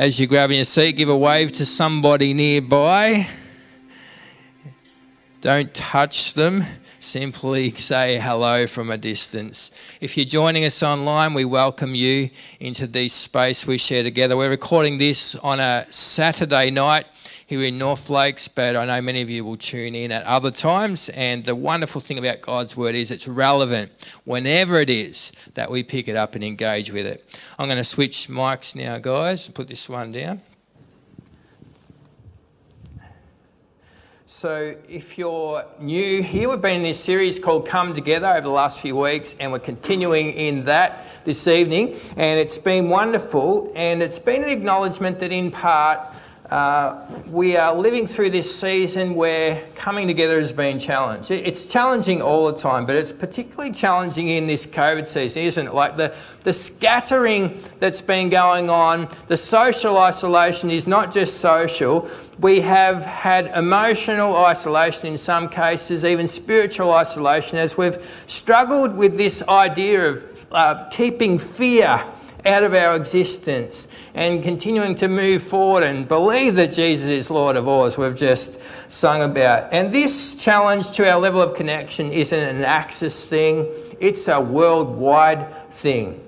As 0.00 0.18
you're 0.18 0.28
grabbing 0.28 0.56
your 0.56 0.64
seat, 0.64 0.92
give 0.92 1.10
a 1.10 1.14
wave 1.14 1.52
to 1.52 1.66
somebody 1.66 2.32
nearby. 2.32 3.28
Don't 5.40 5.72
touch 5.72 6.34
them. 6.34 6.64
Simply 6.98 7.70
say 7.70 8.18
hello 8.18 8.66
from 8.66 8.90
a 8.90 8.98
distance. 8.98 9.70
If 9.98 10.18
you're 10.18 10.26
joining 10.26 10.66
us 10.66 10.82
online, 10.82 11.32
we 11.32 11.46
welcome 11.46 11.94
you 11.94 12.28
into 12.60 12.86
this 12.86 13.14
space 13.14 13.66
we 13.66 13.78
share 13.78 14.02
together. 14.02 14.36
We're 14.36 14.50
recording 14.50 14.98
this 14.98 15.36
on 15.36 15.58
a 15.58 15.86
Saturday 15.88 16.70
night 16.70 17.06
here 17.46 17.62
in 17.62 17.78
North 17.78 18.10
Lakes, 18.10 18.48
but 18.48 18.76
I 18.76 18.84
know 18.84 19.00
many 19.00 19.22
of 19.22 19.30
you 19.30 19.42
will 19.42 19.56
tune 19.56 19.94
in 19.94 20.12
at 20.12 20.24
other 20.24 20.50
times. 20.50 21.08
And 21.08 21.42
the 21.42 21.54
wonderful 21.54 22.02
thing 22.02 22.18
about 22.18 22.42
God's 22.42 22.76
Word 22.76 22.94
is 22.94 23.10
it's 23.10 23.26
relevant 23.26 23.92
whenever 24.24 24.78
it 24.78 24.90
is 24.90 25.32
that 25.54 25.70
we 25.70 25.82
pick 25.82 26.06
it 26.06 26.16
up 26.16 26.34
and 26.34 26.44
engage 26.44 26.92
with 26.92 27.06
it. 27.06 27.34
I'm 27.58 27.66
going 27.66 27.78
to 27.78 27.84
switch 27.84 28.28
mics 28.28 28.76
now, 28.76 28.98
guys, 28.98 29.46
and 29.46 29.54
put 29.54 29.68
this 29.68 29.88
one 29.88 30.12
down. 30.12 30.42
So, 34.32 34.76
if 34.88 35.18
you're 35.18 35.64
new 35.80 36.22
here, 36.22 36.48
we've 36.48 36.60
been 36.60 36.76
in 36.76 36.82
this 36.84 37.02
series 37.02 37.40
called 37.40 37.66
Come 37.66 37.94
Together 37.94 38.28
over 38.28 38.42
the 38.42 38.48
last 38.48 38.78
few 38.78 38.94
weeks, 38.94 39.34
and 39.40 39.50
we're 39.50 39.58
continuing 39.58 40.30
in 40.34 40.66
that 40.66 41.04
this 41.24 41.48
evening. 41.48 41.96
And 42.16 42.38
it's 42.38 42.56
been 42.56 42.90
wonderful, 42.90 43.72
and 43.74 44.00
it's 44.00 44.20
been 44.20 44.44
an 44.44 44.50
acknowledgement 44.50 45.18
that, 45.18 45.32
in 45.32 45.50
part, 45.50 46.14
uh, 46.50 47.06
we 47.28 47.56
are 47.56 47.72
living 47.72 48.08
through 48.08 48.28
this 48.30 48.58
season 48.58 49.14
where 49.14 49.64
coming 49.76 50.08
together 50.08 50.36
has 50.36 50.52
been 50.52 50.80
challenged. 50.80 51.30
It's 51.30 51.72
challenging 51.72 52.20
all 52.20 52.50
the 52.50 52.58
time, 52.58 52.86
but 52.86 52.96
it's 52.96 53.12
particularly 53.12 53.70
challenging 53.70 54.28
in 54.28 54.48
this 54.48 54.66
COVID 54.66 55.06
season, 55.06 55.42
isn't 55.42 55.68
it? 55.68 55.74
Like 55.74 55.96
the, 55.96 56.12
the 56.42 56.52
scattering 56.52 57.56
that's 57.78 58.00
been 58.00 58.30
going 58.30 58.68
on, 58.68 59.08
the 59.28 59.36
social 59.36 59.96
isolation 59.96 60.72
is 60.72 60.88
not 60.88 61.12
just 61.12 61.38
social. 61.38 62.10
We 62.40 62.60
have 62.62 63.04
had 63.04 63.46
emotional 63.56 64.36
isolation 64.36 65.06
in 65.06 65.18
some 65.18 65.48
cases, 65.48 66.04
even 66.04 66.26
spiritual 66.26 66.92
isolation, 66.92 67.58
as 67.58 67.78
we've 67.78 68.24
struggled 68.26 68.96
with 68.96 69.16
this 69.16 69.40
idea 69.46 70.14
of 70.14 70.46
uh, 70.50 70.88
keeping 70.90 71.38
fear 71.38 72.04
out 72.46 72.62
of 72.62 72.74
our 72.74 72.96
existence 72.96 73.88
and 74.14 74.42
continuing 74.42 74.94
to 74.96 75.08
move 75.08 75.42
forward 75.42 75.82
and 75.82 76.08
believe 76.08 76.56
that 76.56 76.72
Jesus 76.72 77.08
is 77.08 77.30
Lord 77.30 77.56
of 77.56 77.68
all, 77.68 77.84
as 77.84 77.98
we've 77.98 78.16
just 78.16 78.60
sung 78.88 79.22
about. 79.22 79.72
And 79.72 79.92
this 79.92 80.42
challenge 80.42 80.90
to 80.92 81.10
our 81.10 81.18
level 81.20 81.40
of 81.42 81.54
connection 81.54 82.12
isn't 82.12 82.38
an 82.38 82.64
Axis 82.64 83.28
thing, 83.28 83.66
it's 84.00 84.28
a 84.28 84.40
worldwide 84.40 85.52
thing. 85.70 86.20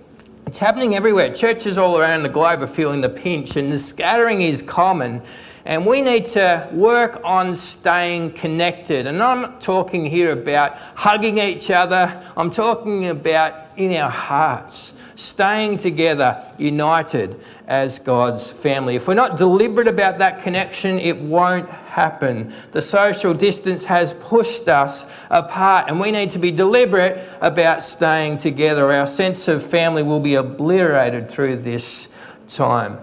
It's 0.47 0.59
happening 0.59 0.95
everywhere. 0.95 1.33
Churches 1.33 1.79
all 1.79 1.99
around 1.99 2.25
the 2.25 2.29
globe 2.29 2.63
are 2.63 2.67
feeling 2.67 3.01
the 3.01 3.09
pinch, 3.09 3.57
and 3.57 3.73
the 3.73 3.79
scattering 3.79 4.43
is 4.43 4.61
common. 4.61 5.23
And 5.65 5.87
we 5.87 6.01
need 6.01 6.27
to 6.27 6.69
work 6.73 7.21
on 7.25 7.55
staying 7.55 8.33
connected. 8.33 9.07
And 9.07 9.23
I'm 9.23 9.43
not 9.43 9.61
talking 9.61 10.05
here 10.05 10.33
about 10.33 10.77
hugging 10.77 11.39
each 11.39 11.71
other, 11.71 12.23
I'm 12.37 12.51
talking 12.51 13.07
about 13.07 13.55
in 13.77 13.95
our 13.97 14.11
hearts 14.11 14.93
staying 15.15 15.77
together, 15.77 16.43
united 16.59 17.41
as 17.67 17.99
God's 17.99 18.51
family. 18.51 18.97
If 18.97 19.09
we're 19.09 19.15
not 19.15 19.37
deliberate 19.37 19.89
about 19.89 20.19
that 20.19 20.43
connection, 20.43 20.99
it 20.99 21.19
won't 21.19 21.69
happen. 21.69 22.53
The 22.73 22.83
social 22.83 23.35
distance 23.35 23.85
has 23.87 24.15
pushed 24.15 24.69
us 24.69 25.07
apart, 25.31 25.89
and 25.89 26.01
we 26.01 26.11
need 26.11 26.31
to 26.31 26.39
be 26.39 26.51
deliberate 26.51 27.23
about 27.41 27.83
staying 27.83 28.39
together. 28.39 28.93
Our 28.93 29.07
sense 29.07 29.49
of 29.49 29.63
family 29.63 30.03
will 30.03 30.21
be 30.21 30.35
obliterated 30.35 31.31
through 31.31 31.57
this 31.57 32.09
time. 32.49 32.99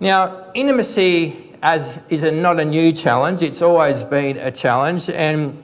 Now, 0.00 0.50
intimacy 0.54 1.43
as 1.64 1.98
is 2.10 2.22
a, 2.22 2.30
not 2.30 2.60
a 2.60 2.64
new 2.64 2.92
challenge, 2.92 3.42
it's 3.42 3.62
always 3.62 4.04
been 4.04 4.36
a 4.36 4.52
challenge, 4.52 5.08
and 5.08 5.60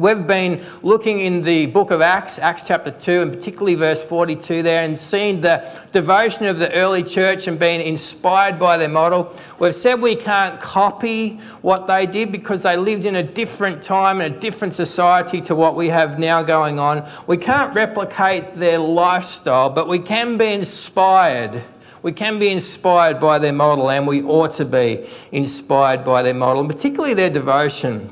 We've 0.00 0.26
been 0.26 0.64
looking 0.82 1.20
in 1.20 1.42
the 1.42 1.66
book 1.66 1.90
of 1.90 2.00
Acts, 2.00 2.38
Acts 2.38 2.66
chapter 2.66 2.90
2, 2.90 3.20
and 3.20 3.30
particularly 3.30 3.74
verse 3.74 4.02
42 4.02 4.62
there, 4.62 4.82
and 4.82 4.98
seeing 4.98 5.42
the 5.42 5.68
devotion 5.92 6.46
of 6.46 6.58
the 6.58 6.72
early 6.72 7.02
church 7.02 7.48
and 7.48 7.58
being 7.58 7.82
inspired 7.82 8.58
by 8.58 8.78
their 8.78 8.88
model. 8.88 9.30
We've 9.58 9.74
said 9.74 10.00
we 10.00 10.16
can't 10.16 10.58
copy 10.58 11.38
what 11.60 11.86
they 11.86 12.06
did 12.06 12.32
because 12.32 12.62
they 12.62 12.78
lived 12.78 13.04
in 13.04 13.16
a 13.16 13.22
different 13.22 13.82
time 13.82 14.22
and 14.22 14.36
a 14.36 14.38
different 14.38 14.72
society 14.72 15.38
to 15.42 15.54
what 15.54 15.76
we 15.76 15.88
have 15.88 16.18
now 16.18 16.42
going 16.42 16.78
on. 16.78 17.06
We 17.26 17.36
can't 17.36 17.74
replicate 17.74 18.56
their 18.56 18.78
lifestyle, 18.78 19.68
but 19.68 19.86
we 19.86 19.98
can 19.98 20.38
be 20.38 20.46
inspired. 20.46 21.62
We 22.02 22.12
can 22.12 22.38
be 22.38 22.48
inspired 22.48 23.20
by 23.20 23.38
their 23.38 23.52
model, 23.52 23.90
and 23.90 24.06
we 24.06 24.22
ought 24.22 24.52
to 24.52 24.64
be 24.64 25.06
inspired 25.32 26.04
by 26.04 26.22
their 26.22 26.34
model, 26.34 26.60
and 26.60 26.70
particularly 26.70 27.14
their 27.14 27.30
devotion. 27.30 28.10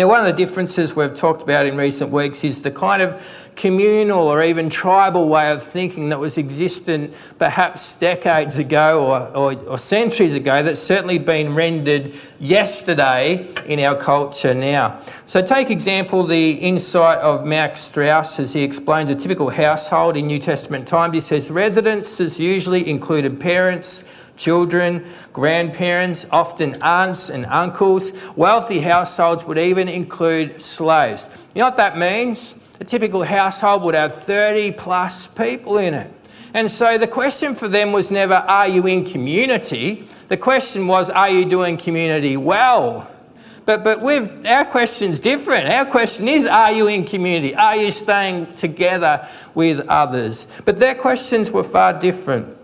Now, 0.00 0.08
one 0.08 0.18
of 0.18 0.24
the 0.24 0.32
differences 0.32 0.96
we've 0.96 1.12
talked 1.12 1.42
about 1.42 1.66
in 1.66 1.76
recent 1.76 2.10
weeks 2.10 2.42
is 2.42 2.62
the 2.62 2.70
kind 2.70 3.02
of 3.02 3.22
communal 3.54 4.28
or 4.28 4.42
even 4.42 4.70
tribal 4.70 5.28
way 5.28 5.52
of 5.52 5.62
thinking 5.62 6.08
that 6.08 6.18
was 6.18 6.38
existent 6.38 7.12
perhaps 7.38 7.98
decades 7.98 8.58
ago 8.58 9.04
or, 9.04 9.36
or, 9.36 9.68
or, 9.68 9.76
centuries 9.76 10.36
ago 10.36 10.62
that's 10.62 10.80
certainly 10.80 11.18
been 11.18 11.54
rendered 11.54 12.14
yesterday 12.38 13.46
in 13.66 13.78
our 13.80 13.94
culture 13.94 14.54
now. 14.54 14.98
So, 15.26 15.42
take 15.42 15.68
example 15.68 16.24
the 16.24 16.52
insight 16.52 17.18
of 17.18 17.44
Max 17.44 17.80
Strauss 17.80 18.40
as 18.40 18.54
he 18.54 18.62
explains 18.62 19.10
a 19.10 19.14
typical 19.14 19.50
household 19.50 20.16
in 20.16 20.26
New 20.26 20.38
Testament 20.38 20.88
times. 20.88 21.12
He 21.12 21.20
says 21.20 21.50
residences 21.50 22.40
usually 22.40 22.88
included 22.88 23.38
parents 23.38 24.04
children, 24.40 25.04
grandparents, 25.32 26.26
often 26.30 26.74
aunts 26.82 27.28
and 27.28 27.44
uncles. 27.46 28.12
Wealthy 28.36 28.80
households 28.80 29.44
would 29.44 29.58
even 29.58 29.88
include 29.88 30.62
slaves. 30.62 31.28
You 31.54 31.60
know 31.60 31.66
what 31.66 31.76
that 31.76 31.98
means? 31.98 32.54
A 32.80 32.84
typical 32.84 33.22
household 33.22 33.82
would 33.82 33.94
have 33.94 34.14
30 34.14 34.72
plus 34.72 35.28
people 35.28 35.76
in 35.76 35.92
it. 35.92 36.10
And 36.54 36.70
so 36.70 36.98
the 36.98 37.06
question 37.06 37.54
for 37.54 37.68
them 37.68 37.92
was 37.92 38.10
never, 38.10 38.34
Are 38.34 38.66
you 38.66 38.86
in 38.86 39.04
community? 39.04 40.04
The 40.28 40.36
question 40.36 40.86
was, 40.86 41.10
Are 41.10 41.28
you 41.28 41.44
doing 41.44 41.76
community 41.76 42.36
well? 42.36 43.08
But, 43.66 43.84
but 43.84 44.00
we've, 44.00 44.46
our 44.46 44.64
question's 44.64 45.20
different. 45.20 45.68
Our 45.68 45.84
question 45.84 46.26
is, 46.26 46.46
Are 46.46 46.72
you 46.72 46.88
in 46.88 47.04
community? 47.04 47.54
Are 47.54 47.76
you 47.76 47.90
staying 47.90 48.54
together 48.54 49.28
with 49.54 49.86
others? 49.88 50.48
But 50.64 50.78
their 50.78 50.94
questions 50.94 51.50
were 51.50 51.62
far 51.62 51.92
different. 51.92 52.56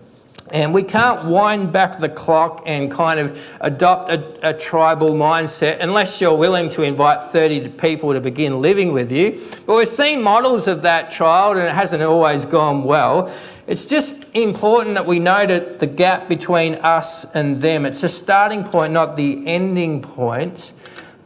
And 0.53 0.73
we 0.73 0.85
can't 0.85 1.25
wind 1.25 1.73
back 1.73 1.99
the 1.99 2.09
clock 2.09 2.63
and 2.67 2.91
kind 2.91 3.19
of 3.19 3.41
adopt 3.61 4.11
a, 4.11 4.51
a, 4.51 4.55
tribal 4.55 5.11
mindset 5.11 5.79
unless 5.81 6.21
you're 6.21 6.37
willing 6.37 6.69
to 6.71 6.83
invite 6.83 7.25
30 7.25 7.71
people 7.71 8.13
to 8.13 8.21
begin 8.21 8.63
living 8.63 8.93
with 8.93 9.11
you. 9.11 9.41
But 9.67 9.77
we've 9.77 9.89
seen 9.89 10.23
models 10.23 10.69
of 10.69 10.83
that 10.83 11.11
trial 11.11 11.53
and 11.53 11.61
it 11.61 11.75
hasn't 11.75 12.03
always 12.03 12.45
gone 12.45 12.85
well. 12.85 13.35
It's 13.67 13.87
just 13.87 14.33
important 14.35 14.95
that 14.95 15.07
we 15.07 15.19
note 15.19 15.81
the 15.81 15.87
gap 15.89 16.29
between 16.29 16.77
us 16.77 17.25
and 17.35 17.61
them. 17.61 17.85
It's 17.85 18.05
a 18.05 18.09
starting 18.09 18.63
point, 18.63 18.93
not 18.93 19.17
the 19.17 19.45
ending 19.49 20.01
point. 20.01 20.73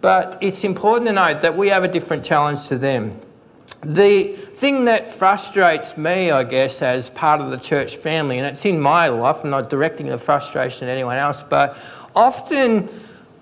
But 0.01 0.39
it's 0.41 0.65
important 0.65 1.09
to 1.09 1.13
note 1.13 1.41
that 1.41 1.57
we 1.57 1.69
have 1.69 1.85
a 1.85 1.89
different 1.89 2.25
challenge 2.25 2.69
to 2.69 2.79
them. 2.79 3.21
The 3.83 4.35
thing 4.37 4.85
that 4.85 5.11
frustrates 5.11 5.97
me, 5.97 6.31
I 6.31 6.45
guess, 6.45 6.83
as 6.83 7.09
part 7.09 7.41
of 7.41 7.51
the 7.51 7.57
church 7.57 7.97
family, 7.97 8.39
and 8.39 8.47
it's 8.47 8.67
in 8.67 8.79
my 8.79 9.09
life, 9.09 9.43
I'm 9.43 9.51
not 9.51 9.71
directing 9.71 10.07
the 10.07 10.19
frustration 10.19 10.87
at 10.87 10.93
anyone 10.93 11.17
else, 11.17 11.43
but 11.43 11.79
often 12.15 12.91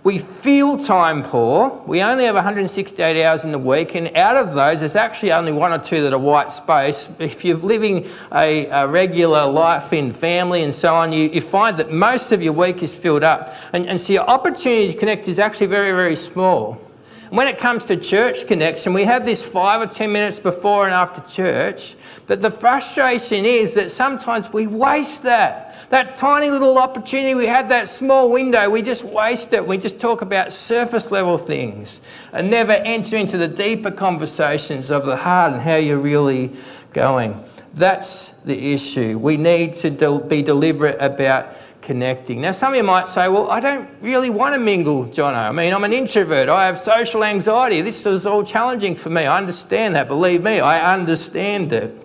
we 0.04 0.16
feel 0.16 0.76
time 0.78 1.24
poor. 1.24 1.82
We 1.88 2.02
only 2.02 2.24
have 2.26 2.36
168 2.36 3.24
hours 3.24 3.42
in 3.42 3.50
the 3.50 3.58
week, 3.58 3.96
and 3.96 4.16
out 4.16 4.36
of 4.36 4.54
those, 4.54 4.78
there's 4.78 4.94
actually 4.94 5.32
only 5.32 5.50
one 5.50 5.72
or 5.72 5.78
two 5.78 6.02
that 6.04 6.12
are 6.12 6.18
white 6.18 6.52
space. 6.52 7.10
If 7.18 7.44
you're 7.44 7.56
living 7.56 8.06
a, 8.32 8.66
a 8.66 8.86
regular 8.86 9.44
life 9.44 9.92
in 9.92 10.12
family 10.12 10.62
and 10.62 10.72
so 10.72 10.94
on, 10.94 11.12
you, 11.12 11.30
you, 11.30 11.40
find 11.40 11.76
that 11.78 11.90
most 11.90 12.30
of 12.30 12.42
your 12.42 12.52
week 12.52 12.84
is 12.84 12.94
filled 12.94 13.24
up. 13.24 13.52
And, 13.72 13.88
and 13.88 14.00
so 14.00 14.12
your 14.12 14.22
opportunity 14.22 14.92
to 14.92 14.98
connect 14.98 15.26
is 15.26 15.40
actually 15.40 15.66
very, 15.66 15.90
very 15.90 16.14
small. 16.14 16.80
When 17.30 17.46
it 17.46 17.58
comes 17.58 17.84
to 17.86 17.96
church 17.96 18.46
connection, 18.46 18.94
we 18.94 19.04
have 19.04 19.26
this 19.26 19.46
five 19.46 19.82
or 19.82 19.86
10 19.86 20.10
minutes 20.10 20.40
before 20.40 20.86
and 20.86 20.94
after 20.94 21.20
church. 21.20 21.94
But 22.26 22.40
the 22.40 22.50
frustration 22.50 23.44
is 23.44 23.74
that 23.74 23.90
sometimes 23.90 24.50
we 24.52 24.66
waste 24.66 25.24
that. 25.24 25.76
That 25.90 26.14
tiny 26.14 26.50
little 26.50 26.78
opportunity 26.78 27.34
we 27.34 27.46
had, 27.46 27.68
that 27.70 27.88
small 27.88 28.30
window, 28.30 28.68
we 28.70 28.82
just 28.82 29.04
waste 29.04 29.52
it. 29.52 29.66
We 29.66 29.76
just 29.78 30.00
talk 30.00 30.22
about 30.22 30.52
surface 30.52 31.10
level 31.10 31.36
things 31.38 32.00
and 32.32 32.50
never 32.50 32.72
enter 32.72 33.16
into 33.16 33.36
the 33.36 33.48
deeper 33.48 33.90
conversations 33.90 34.90
of 34.90 35.04
the 35.04 35.16
heart 35.16 35.52
and 35.52 35.62
how 35.62 35.76
you're 35.76 35.98
really 35.98 36.52
going. 36.92 37.42
That's 37.74 38.30
the 38.40 38.72
issue. 38.72 39.18
We 39.18 39.36
need 39.36 39.74
to 39.74 40.20
be 40.28 40.42
deliberate 40.42 40.96
about 41.00 41.54
connecting. 41.88 42.42
Now, 42.42 42.50
some 42.50 42.74
of 42.74 42.76
you 42.76 42.82
might 42.82 43.08
say, 43.08 43.28
well, 43.28 43.50
I 43.50 43.60
don't 43.60 43.88
really 44.02 44.28
want 44.28 44.54
to 44.54 44.60
mingle, 44.60 45.06
Jono. 45.06 45.48
I 45.48 45.52
mean, 45.52 45.72
I'm 45.72 45.84
an 45.84 45.94
introvert. 45.94 46.50
I 46.50 46.66
have 46.66 46.78
social 46.78 47.24
anxiety. 47.24 47.80
This 47.80 48.04
is 48.04 48.26
all 48.26 48.44
challenging 48.44 48.94
for 48.94 49.08
me. 49.08 49.24
I 49.24 49.38
understand 49.38 49.94
that. 49.94 50.06
Believe 50.06 50.42
me, 50.42 50.60
I 50.60 50.92
understand 50.92 51.72
it. 51.72 52.04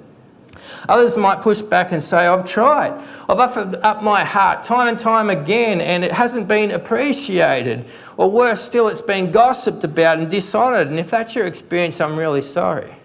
Others 0.87 1.17
might 1.17 1.41
push 1.41 1.61
back 1.61 1.91
and 1.91 2.01
say, 2.01 2.27
I've 2.27 2.45
tried. 2.45 2.93
I've 3.27 3.39
offered 3.39 3.75
up 3.75 4.01
my 4.01 4.23
heart 4.23 4.63
time 4.63 4.87
and 4.87 4.97
time 4.97 5.29
again, 5.29 5.81
and 5.81 6.05
it 6.05 6.13
hasn't 6.13 6.47
been 6.47 6.71
appreciated. 6.71 7.83
Or 8.15 8.31
worse 8.31 8.61
still, 8.61 8.87
it's 8.87 9.01
been 9.01 9.31
gossiped 9.31 9.83
about 9.83 10.17
and 10.17 10.31
dishonoured. 10.31 10.87
And 10.87 10.97
if 10.97 11.09
that's 11.09 11.35
your 11.35 11.45
experience, 11.45 11.99
I'm 11.99 12.15
really 12.15 12.41
sorry. 12.41 12.95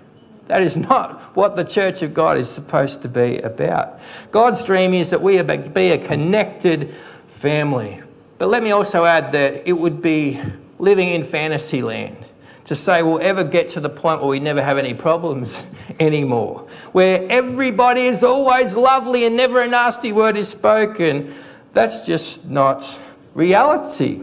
That 0.49 0.63
is 0.63 0.77
not 0.77 1.21
what 1.37 1.57
the 1.57 1.65
church 1.65 2.03
of 2.03 2.15
God 2.15 2.39
is 2.39 2.51
supposed 2.51 3.03
to 3.03 3.09
be 3.09 3.39
about. 3.39 4.01
God's 4.31 4.65
dream 4.65 4.95
is 4.95 5.11
that 5.11 5.21
we 5.21 5.41
be 5.43 5.91
a 5.91 5.99
connected 5.99 6.93
family. 7.27 8.03
But 8.39 8.49
let 8.49 8.63
me 8.63 8.71
also 8.71 9.05
add 9.05 9.33
that 9.33 9.69
it 9.69 9.73
would 9.73 10.01
be 10.01 10.41
living 10.79 11.11
in 11.11 11.25
fantasy 11.25 11.83
land 11.83 12.17
to 12.65 12.75
say 12.75 13.03
we'll 13.03 13.21
ever 13.21 13.45
get 13.45 13.69
to 13.69 13.81
the 13.81 13.89
point 13.89 14.21
where 14.21 14.29
we 14.29 14.41
never 14.41 14.63
have 14.63 14.79
any 14.79 14.95
problems 14.95 15.67
anymore, 16.01 16.67
where 16.93 17.27
everybody 17.31 18.03
is 18.03 18.23
always 18.23 18.77
lovely 18.77 19.25
and 19.25 19.37
never 19.37 19.63
a 19.63 19.69
nasty 19.69 20.13
word 20.13 20.37
is 20.37 20.49
spoken. 20.49 21.33
That's 21.73 22.07
just 22.07 22.49
not 22.49 23.01
reality. 23.35 24.23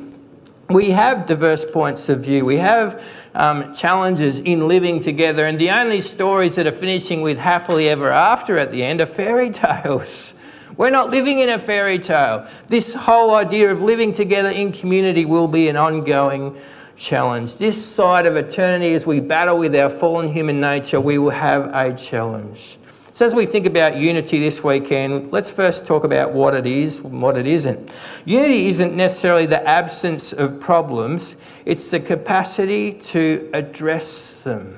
We 0.69 0.91
have 0.91 1.25
diverse 1.25 1.65
points 1.65 2.09
of 2.09 2.23
view. 2.23 2.45
We 2.45 2.57
have 2.57 3.03
um, 3.35 3.73
challenges 3.73 4.39
in 4.39 4.67
living 4.67 4.99
together, 4.99 5.45
and 5.45 5.59
the 5.59 5.69
only 5.69 6.01
stories 6.01 6.55
that 6.55 6.65
are 6.65 6.71
finishing 6.71 7.21
with 7.21 7.37
happily 7.37 7.89
ever 7.89 8.09
after 8.09 8.57
at 8.57 8.71
the 8.71 8.81
end 8.81 9.01
are 9.01 9.05
fairy 9.05 9.49
tales. 9.51 10.33
We're 10.77 10.89
not 10.89 11.09
living 11.09 11.39
in 11.39 11.49
a 11.49 11.59
fairy 11.59 11.99
tale. 11.99 12.47
This 12.67 12.93
whole 12.93 13.35
idea 13.35 13.71
of 13.71 13.81
living 13.81 14.11
together 14.11 14.49
in 14.49 14.71
community 14.71 15.25
will 15.25 15.47
be 15.47 15.69
an 15.69 15.77
ongoing 15.77 16.57
challenge. 16.97 17.57
This 17.57 17.83
side 17.83 18.25
of 18.25 18.35
eternity, 18.35 18.93
as 18.93 19.05
we 19.05 19.19
battle 19.19 19.57
with 19.57 19.75
our 19.75 19.89
fallen 19.89 20.27
human 20.27 20.59
nature, 20.59 20.99
we 20.99 21.17
will 21.17 21.29
have 21.29 21.73
a 21.73 21.95
challenge. 21.95 22.77
So, 23.15 23.25
as 23.25 23.33
we 23.33 23.45
think 23.45 23.65
about 23.65 23.95
unity 23.95 24.41
this 24.41 24.61
weekend, 24.61 25.31
let's 25.31 25.49
first 25.49 25.85
talk 25.85 26.03
about 26.03 26.33
what 26.33 26.53
it 26.53 26.65
is 26.65 26.99
and 26.99 27.21
what 27.21 27.37
it 27.37 27.47
isn't. 27.47 27.89
Unity 28.25 28.67
isn't 28.67 28.93
necessarily 28.93 29.45
the 29.45 29.65
absence 29.65 30.33
of 30.33 30.59
problems, 30.59 31.37
it's 31.63 31.89
the 31.89 32.01
capacity 32.01 32.91
to 32.91 33.49
address 33.53 34.41
them. 34.43 34.77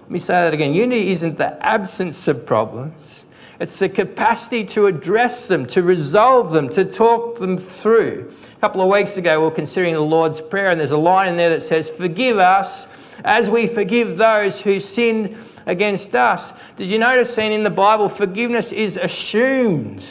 Let 0.00 0.10
me 0.10 0.18
say 0.18 0.32
that 0.32 0.54
again. 0.54 0.72
Unity 0.72 1.10
isn't 1.10 1.36
the 1.36 1.62
absence 1.62 2.28
of 2.28 2.46
problems, 2.46 3.26
it's 3.58 3.78
the 3.78 3.90
capacity 3.90 4.64
to 4.64 4.86
address 4.86 5.46
them, 5.46 5.66
to 5.66 5.82
resolve 5.82 6.52
them, 6.52 6.70
to 6.70 6.82
talk 6.82 7.38
them 7.38 7.58
through. 7.58 8.32
A 8.56 8.60
couple 8.62 8.80
of 8.80 8.88
weeks 8.88 9.18
ago, 9.18 9.38
we 9.38 9.44
were 9.44 9.54
considering 9.54 9.92
the 9.92 10.00
Lord's 10.00 10.40
Prayer, 10.40 10.70
and 10.70 10.80
there's 10.80 10.92
a 10.92 10.96
line 10.96 11.28
in 11.28 11.36
there 11.36 11.50
that 11.50 11.60
says, 11.60 11.90
Forgive 11.90 12.38
us 12.38 12.88
as 13.22 13.50
we 13.50 13.66
forgive 13.66 14.16
those 14.16 14.60
who 14.60 14.80
sinned 14.80 15.36
against 15.70 16.14
us. 16.14 16.52
Did 16.76 16.88
you 16.88 16.98
notice, 16.98 17.32
seen 17.32 17.52
in 17.52 17.62
the 17.62 17.70
Bible, 17.70 18.08
forgiveness 18.08 18.72
is 18.72 18.96
assumed? 18.96 20.02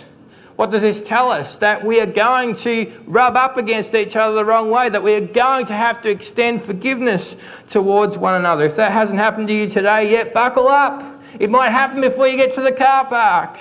What 0.56 0.72
does 0.72 0.82
this 0.82 1.02
tell 1.02 1.32
us? 1.32 1.58
That 1.58 1.86
we 1.86 2.00
are 2.00 2.06
going 2.06 2.56
to 2.56 2.92
rub 3.06 3.36
up 3.36 3.58
against 3.58 3.94
each 3.94 4.16
other 4.16 4.36
the 4.36 4.46
wrong 4.46 4.70
way, 4.70 4.90
that 4.90 5.04
we 5.04 5.14
are 5.14 5.26
going 5.26 5.66
to 5.68 5.76
have 5.76 6.02
to 6.02 6.10
extend 6.10 6.62
forgiveness 6.62 7.36
towards 7.68 8.18
one 8.18 8.36
another. 8.36 8.66
If 8.66 8.76
that 8.78 8.92
hasn't 8.92 9.20
happened 9.20 9.48
to 9.50 9.54
you 9.54 9.68
today 9.70 10.10
yet, 10.10 10.34
buckle 10.34 10.68
up. 10.68 11.04
It 11.40 11.50
might 11.50 11.70
happen 11.70 12.02
before 12.02 12.28
you 12.28 12.38
get 12.38 12.54
to 12.56 12.62
the 12.62 12.72
car 12.72 13.06
park. 13.06 13.58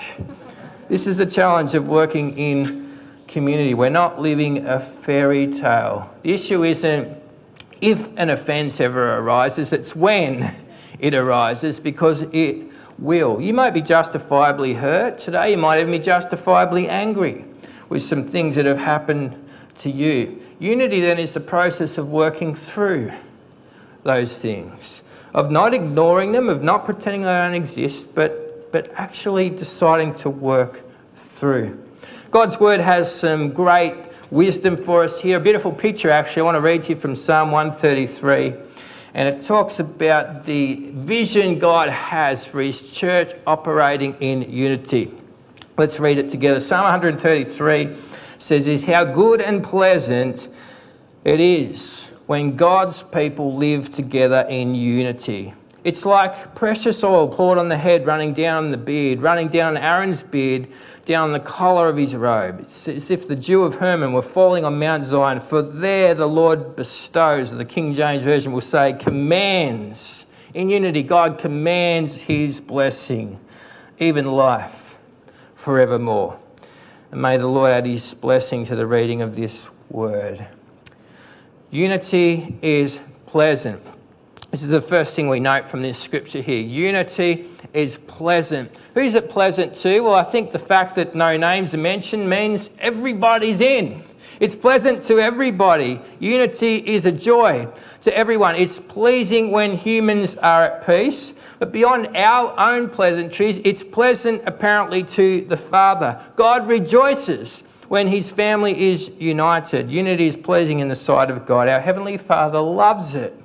This 0.87 1.05
is 1.05 1.17
the 1.17 1.25
challenge 1.25 1.75
of 1.75 1.87
working 1.87 2.37
in 2.37 2.97
community. 3.27 3.73
We're 3.73 3.89
not 3.89 4.21
living 4.21 4.65
a 4.65 4.79
fairy 4.79 5.47
tale. 5.47 6.09
The 6.23 6.33
issue 6.33 6.63
isn't 6.63 7.17
if 7.81 8.17
an 8.17 8.29
offence 8.29 8.79
ever 8.81 9.17
arises, 9.19 9.71
it's 9.71 9.95
when 9.95 10.53
it 10.99 11.13
arises 11.13 11.79
because 11.79 12.23
it 12.33 12.67
will. 12.97 13.41
You 13.41 13.53
might 13.53 13.71
be 13.71 13.81
justifiably 13.81 14.73
hurt 14.73 15.17
today, 15.17 15.51
you 15.51 15.57
might 15.57 15.79
even 15.79 15.91
be 15.91 15.99
justifiably 15.99 16.87
angry 16.87 17.45
with 17.89 18.01
some 18.01 18.23
things 18.23 18.55
that 18.55 18.65
have 18.65 18.77
happened 18.77 19.49
to 19.79 19.89
you. 19.89 20.41
Unity 20.59 21.01
then 21.01 21.19
is 21.19 21.33
the 21.33 21.39
process 21.39 21.97
of 21.97 22.09
working 22.09 22.53
through 22.53 23.11
those 24.03 24.41
things, 24.41 25.03
of 25.33 25.51
not 25.51 25.73
ignoring 25.73 26.31
them, 26.31 26.49
of 26.49 26.63
not 26.63 26.85
pretending 26.85 27.21
they 27.21 27.27
don't 27.29 27.53
exist, 27.53 28.13
but, 28.13 28.71
but 28.71 28.91
actually 28.95 29.49
deciding 29.49 30.13
to 30.15 30.29
work 30.29 30.83
through. 31.15 31.81
God's 32.31 32.59
word 32.59 32.79
has 32.79 33.13
some 33.13 33.49
great 33.49 33.95
wisdom 34.31 34.77
for 34.77 35.03
us 35.03 35.19
here. 35.19 35.37
A 35.37 35.39
beautiful 35.39 35.71
picture, 35.71 36.11
actually. 36.11 36.41
I 36.41 36.45
want 36.45 36.55
to 36.55 36.61
read 36.61 36.83
to 36.83 36.89
you 36.89 36.95
from 36.95 37.15
Psalm 37.15 37.51
133 37.51 38.53
and 39.13 39.27
it 39.27 39.41
talks 39.41 39.79
about 39.79 40.45
the 40.45 40.91
vision 40.91 41.59
God 41.59 41.89
has 41.89 42.45
for 42.45 42.61
His 42.61 42.91
church 42.91 43.33
operating 43.47 44.15
in 44.19 44.51
unity. 44.51 45.11
Let's 45.77 45.99
read 45.99 46.17
it 46.17 46.27
together. 46.27 46.59
Psalm 46.59 46.83
133 46.83 47.95
says, 48.37 48.67
Is 48.67 48.85
how 48.85 49.05
good 49.05 49.41
and 49.41 49.63
pleasant 49.63 50.49
it 51.23 51.39
is 51.39 52.11
when 52.27 52.55
God's 52.55 53.01
people 53.03 53.55
live 53.55 53.89
together 53.89 54.45
in 54.49 54.75
unity. 54.75 55.53
It's 55.83 56.05
like 56.05 56.55
precious 56.55 57.03
oil 57.03 57.27
poured 57.27 57.57
on 57.57 57.69
the 57.69 57.77
head, 57.77 58.05
running 58.05 58.33
down 58.33 58.69
the 58.69 58.77
beard, 58.77 59.21
running 59.21 59.47
down 59.47 59.77
Aaron's 59.77 60.23
beard, 60.23 60.67
down 61.05 61.31
the 61.31 61.39
collar 61.39 61.87
of 61.87 61.97
his 61.97 62.15
robe. 62.15 62.59
It's 62.59 62.87
as 62.87 63.09
if 63.09 63.27
the 63.27 63.35
dew 63.35 63.63
of 63.63 63.75
Hermon 63.75 64.13
were 64.13 64.21
falling 64.21 64.65
on 64.65 64.77
Mount 64.77 65.03
Zion, 65.03 65.39
for 65.39 65.61
there 65.61 66.13
the 66.13 66.27
Lord 66.27 66.75
bestows, 66.75 67.51
the 67.51 67.65
King 67.65 67.93
James 67.93 68.21
Version 68.21 68.51
will 68.51 68.61
say, 68.61 68.93
commands. 68.93 70.25
In 70.53 70.69
unity, 70.69 71.03
God 71.03 71.37
commands 71.37 72.15
his 72.21 72.59
blessing, 72.59 73.39
even 73.99 74.25
life, 74.25 74.97
forevermore. 75.55 76.37
And 77.11 77.21
may 77.21 77.37
the 77.37 77.47
Lord 77.47 77.71
add 77.71 77.85
his 77.85 78.13
blessing 78.13 78.65
to 78.65 78.75
the 78.75 78.85
reading 78.85 79.21
of 79.21 79.35
this 79.35 79.69
word. 79.89 80.45
Unity 81.71 82.57
is 82.61 82.99
pleasant. 83.25 83.81
This 84.51 84.63
is 84.63 84.69
the 84.69 84.81
first 84.81 85.15
thing 85.15 85.29
we 85.29 85.39
note 85.39 85.67
from 85.67 85.83
this 85.83 85.95
scripture 85.95 86.41
here. 86.41 86.59
Unity 86.59 87.45
is 87.71 87.97
pleasant. 87.97 88.75
Who's 88.95 89.13
it 89.13 89.29
pleasant 89.29 89.75
to? 89.75 89.99
Well, 89.99 90.15
I 90.15 90.23
think 90.23 90.51
the 90.51 90.57
fact 90.57 90.95
that 90.95 91.13
no 91.13 91.37
names 91.37 91.75
are 91.75 91.79
mentioned 91.79 92.27
means 92.27 92.71
everybody's 92.79 93.61
in. 93.61 94.01
It's 94.39 94.55
pleasant 94.55 95.03
to 95.03 95.19
everybody. 95.19 96.01
Unity 96.19 96.77
is 96.77 97.05
a 97.05 97.11
joy 97.11 97.67
to 98.01 98.17
everyone. 98.17 98.55
It's 98.55 98.79
pleasing 98.79 99.51
when 99.51 99.77
humans 99.77 100.35
are 100.37 100.63
at 100.63 100.85
peace. 100.85 101.35
But 101.59 101.71
beyond 101.71 102.17
our 102.17 102.59
own 102.59 102.89
pleasantries, 102.89 103.59
it's 103.59 103.83
pleasant 103.83 104.41
apparently 104.47 105.03
to 105.03 105.41
the 105.41 105.57
Father. 105.57 106.19
God 106.35 106.67
rejoices 106.67 107.63
when 107.87 108.07
his 108.07 108.31
family 108.31 108.91
is 108.91 109.11
united. 109.19 109.91
Unity 109.91 110.25
is 110.25 110.37
pleasing 110.37 110.79
in 110.79 110.87
the 110.87 110.95
sight 110.95 111.29
of 111.29 111.45
God. 111.45 111.67
Our 111.67 111.79
Heavenly 111.79 112.17
Father 112.17 112.59
loves 112.59 113.13
it. 113.13 113.38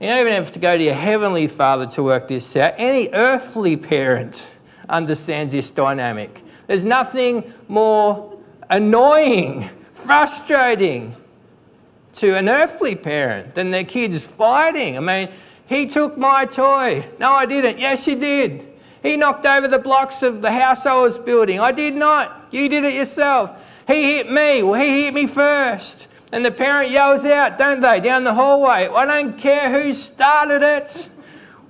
You 0.00 0.06
don't 0.06 0.20
even 0.20 0.32
have 0.32 0.52
to 0.52 0.60
go 0.60 0.78
to 0.78 0.82
your 0.82 0.94
heavenly 0.94 1.48
father 1.48 1.86
to 1.86 2.04
work 2.04 2.28
this 2.28 2.54
out. 2.56 2.74
Any 2.78 3.08
earthly 3.12 3.76
parent 3.76 4.46
understands 4.88 5.52
this 5.52 5.72
dynamic. 5.72 6.42
There's 6.68 6.84
nothing 6.84 7.52
more 7.66 8.38
annoying, 8.70 9.68
frustrating 9.92 11.16
to 12.14 12.34
an 12.36 12.48
earthly 12.48 12.94
parent 12.94 13.56
than 13.56 13.72
their 13.72 13.84
kids 13.84 14.22
fighting. 14.22 14.96
I 14.96 15.00
mean, 15.00 15.30
he 15.66 15.86
took 15.86 16.16
my 16.16 16.44
toy. 16.44 17.04
No, 17.18 17.32
I 17.32 17.46
didn't. 17.46 17.78
Yes, 17.78 18.06
you 18.06 18.14
did. 18.14 18.66
He 19.02 19.16
knocked 19.16 19.46
over 19.46 19.66
the 19.66 19.78
blocks 19.78 20.22
of 20.22 20.42
the 20.42 20.52
house 20.52 20.86
I 20.86 20.94
was 20.94 21.18
building. 21.18 21.58
I 21.58 21.72
did 21.72 21.94
not. 21.94 22.48
You 22.52 22.68
did 22.68 22.84
it 22.84 22.94
yourself. 22.94 23.50
He 23.86 24.16
hit 24.16 24.30
me. 24.30 24.62
Well, 24.62 24.80
he 24.80 25.04
hit 25.04 25.14
me 25.14 25.26
first. 25.26 26.08
And 26.32 26.44
the 26.44 26.50
parent 26.50 26.90
yells 26.90 27.24
out, 27.24 27.56
don't 27.58 27.80
they, 27.80 28.00
down 28.00 28.24
the 28.24 28.34
hallway, 28.34 28.88
I 28.88 29.04
don't 29.06 29.38
care 29.38 29.70
who 29.70 29.92
started 29.92 30.62
it. 30.62 31.08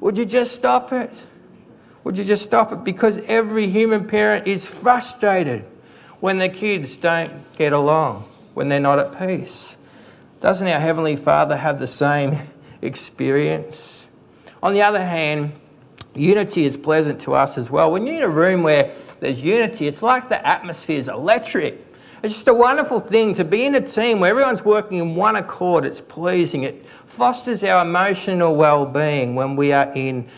Would 0.00 0.18
you 0.18 0.24
just 0.24 0.54
stop 0.54 0.92
it? 0.92 1.12
Would 2.04 2.16
you 2.16 2.24
just 2.24 2.44
stop 2.44 2.72
it? 2.72 2.84
Because 2.84 3.18
every 3.26 3.68
human 3.68 4.06
parent 4.06 4.46
is 4.46 4.64
frustrated 4.66 5.64
when 6.20 6.38
their 6.38 6.48
kids 6.48 6.96
don't 6.96 7.32
get 7.56 7.72
along, 7.72 8.28
when 8.54 8.68
they're 8.68 8.80
not 8.80 8.98
at 8.98 9.18
peace. 9.18 9.76
Doesn't 10.40 10.66
our 10.66 10.80
Heavenly 10.80 11.16
Father 11.16 11.56
have 11.56 11.78
the 11.78 11.86
same 11.86 12.36
experience? 12.82 14.06
On 14.62 14.72
the 14.72 14.82
other 14.82 15.04
hand, 15.04 15.52
unity 16.14 16.64
is 16.64 16.76
pleasant 16.76 17.20
to 17.22 17.34
us 17.34 17.58
as 17.58 17.70
well. 17.70 17.92
When 17.92 18.06
you're 18.06 18.16
in 18.16 18.22
a 18.22 18.28
room 18.28 18.62
where 18.62 18.92
there's 19.20 19.42
unity, 19.42 19.86
it's 19.86 20.02
like 20.02 20.28
the 20.28 20.44
atmosphere 20.46 20.98
is 20.98 21.08
electric. 21.08 21.84
It's 22.20 22.34
just 22.34 22.48
a 22.48 22.54
wonderful 22.54 22.98
thing 22.98 23.32
to 23.34 23.44
be 23.44 23.64
in 23.64 23.76
a 23.76 23.80
team 23.80 24.18
where 24.18 24.30
everyone's 24.30 24.64
working 24.64 24.98
in 24.98 25.14
one 25.14 25.36
accord. 25.36 25.84
It's 25.84 26.00
pleasing. 26.00 26.64
It 26.64 26.84
fosters 27.06 27.62
our 27.62 27.82
emotional 27.82 28.56
well 28.56 28.84
being 28.86 29.36
when 29.36 29.54
we 29.54 29.72
are 29.72 29.92
in 29.94 30.28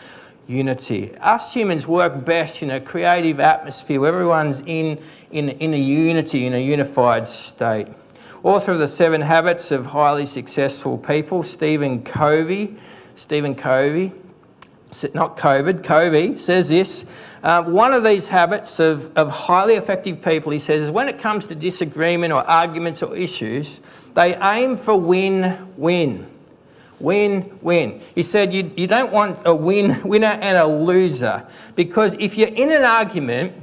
unity. 0.45 1.15
Us 1.17 1.51
humans 1.51 1.87
work 1.87 2.23
best 2.23 2.61
in 2.61 2.69
a 2.69 2.79
creative 2.79 3.39
atmosphere 3.39 3.99
where 3.99 4.13
everyone's 4.13 4.61
in, 4.67 4.99
in, 5.31 5.49
in 5.49 5.73
a 5.73 5.77
unity, 5.77 6.45
in 6.45 6.53
a 6.53 6.63
unified 6.63 7.27
state. 7.27 7.87
Author 8.43 8.73
of 8.73 8.79
The 8.79 8.87
Seven 8.87 9.21
Habits 9.21 9.71
of 9.71 9.87
Highly 9.87 10.27
Successful 10.27 10.99
People, 10.99 11.41
Stephen 11.41 12.03
Covey. 12.03 12.77
Stephen 13.15 13.55
Covey 13.55 14.11
not 15.13 15.37
COVID, 15.37 15.83
Covey, 15.83 16.37
says 16.37 16.69
this. 16.69 17.05
Uh, 17.43 17.63
one 17.63 17.91
of 17.91 18.03
these 18.03 18.27
habits 18.27 18.79
of, 18.79 19.15
of 19.17 19.27
highly 19.29 19.73
effective 19.73 20.21
people, 20.21 20.51
he 20.51 20.59
says, 20.59 20.83
is 20.83 20.91
when 20.91 21.07
it 21.07 21.17
comes 21.17 21.47
to 21.47 21.55
disagreement 21.55 22.31
or 22.31 22.47
arguments 22.47 23.01
or 23.01 23.15
issues, 23.15 23.81
they 24.13 24.35
aim 24.35 24.77
for 24.77 24.95
win 24.95 25.73
win. 25.75 26.27
Win 26.99 27.57
win. 27.63 27.99
He 28.13 28.21
said 28.21 28.53
you, 28.53 28.71
you 28.77 28.85
don't 28.85 29.11
want 29.11 29.39
a 29.45 29.55
win, 29.55 30.03
winner 30.07 30.27
and 30.27 30.57
a 30.57 30.67
loser 30.67 31.47
because 31.75 32.15
if 32.19 32.37
you're 32.37 32.49
in 32.49 32.71
an 32.71 32.83
argument 32.83 33.53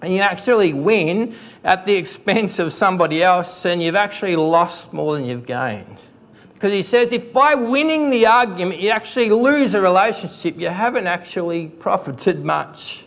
and 0.00 0.14
you 0.14 0.20
actually 0.20 0.72
win 0.72 1.34
at 1.62 1.84
the 1.84 1.94
expense 1.94 2.58
of 2.58 2.72
somebody 2.72 3.22
else, 3.22 3.62
then 3.62 3.82
you've 3.82 3.96
actually 3.96 4.34
lost 4.36 4.94
more 4.94 5.14
than 5.14 5.26
you've 5.26 5.44
gained. 5.44 5.98
Because 6.54 6.72
he 6.72 6.82
says 6.82 7.12
if 7.12 7.34
by 7.34 7.54
winning 7.54 8.08
the 8.08 8.24
argument 8.24 8.80
you 8.80 8.88
actually 8.88 9.28
lose 9.28 9.74
a 9.74 9.80
relationship, 9.82 10.58
you 10.58 10.68
haven't 10.68 11.06
actually 11.06 11.66
profited 11.66 12.46
much 12.46 13.04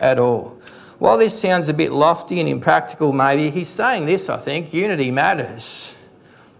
at 0.00 0.18
all. 0.18 0.58
While 0.98 1.18
this 1.18 1.38
sounds 1.38 1.68
a 1.68 1.74
bit 1.74 1.90
lofty 1.90 2.38
and 2.38 2.48
impractical, 2.48 3.12
maybe, 3.12 3.50
he's 3.50 3.68
saying 3.68 4.06
this, 4.06 4.28
I 4.28 4.38
think 4.38 4.72
unity 4.72 5.10
matters. 5.10 5.94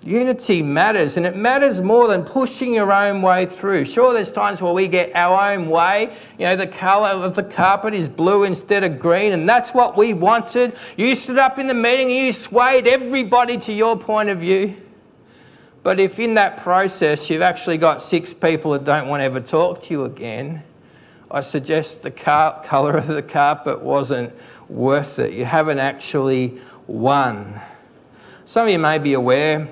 Unity 0.05 0.63
matters, 0.63 1.17
and 1.17 1.25
it 1.25 1.37
matters 1.37 1.81
more 1.81 2.09
than 2.09 2.25
pushing 2.25 2.75
your 2.75 2.93
own 2.93 3.23
way 3.23 3.47
through. 3.47 3.85
Sure, 3.85 4.13
there's 4.13 4.33
times 4.33 4.61
where 4.61 4.73
we 4.73 4.89
get 4.89 5.15
our 5.15 5.53
own 5.53 5.69
way. 5.69 6.13
You 6.39 6.47
know, 6.47 6.57
the 6.57 6.67
colour 6.67 7.11
of 7.11 7.37
the 7.37 7.45
carpet 7.45 7.95
is 7.95 8.09
blue 8.09 8.43
instead 8.43 8.83
of 8.83 8.99
green, 8.99 9.33
and 9.33 9.49
that's 9.49 9.73
what 9.73 9.97
we 9.97 10.13
wanted. 10.13 10.77
You 10.97 11.15
stood 11.15 11.39
up 11.39 11.61
in 11.61 11.69
the 11.69 11.75
meeting 11.75 12.11
you 12.11 12.33
swayed 12.33 12.89
everybody 12.89 13.59
to 13.59 13.73
your 13.73 13.97
point 13.97 14.29
of 14.29 14.39
view. 14.39 14.77
But 15.85 16.01
if 16.01 16.19
in 16.19 16.35
that 16.35 16.57
process 16.57 17.31
you've 17.31 17.43
actually 17.43 17.79
got 17.79 18.03
six 18.03 18.35
people 18.35 18.73
that 18.73 18.83
don't 18.83 19.07
want 19.07 19.21
to 19.21 19.25
ever 19.25 19.41
talk 19.41 19.83
to 19.83 19.95
you 19.95 20.05
again, 20.05 20.65
I 21.33 21.41
suggest 21.41 22.03
the 22.03 22.11
car- 22.11 22.63
colour 22.63 22.99
of 22.99 23.07
the 23.07 23.23
carpet 23.23 23.81
wasn't 23.81 24.33
worth 24.69 25.19
it. 25.19 25.33
You 25.33 25.47
haven't 25.47 25.79
actually 25.79 26.61
won. 26.87 27.59
Some 28.45 28.67
of 28.67 28.73
you 28.73 28.79
may 28.79 28.99
be 28.99 29.15
aware 29.15 29.67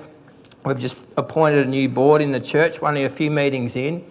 we've 0.65 0.79
just 0.79 0.97
appointed 1.17 1.67
a 1.67 1.69
new 1.69 1.87
board 1.87 2.21
in 2.21 2.31
the 2.31 2.39
church, 2.39 2.81
only 2.81 3.03
a 3.03 3.09
few 3.09 3.29
meetings 3.29 3.75
in. 3.75 4.03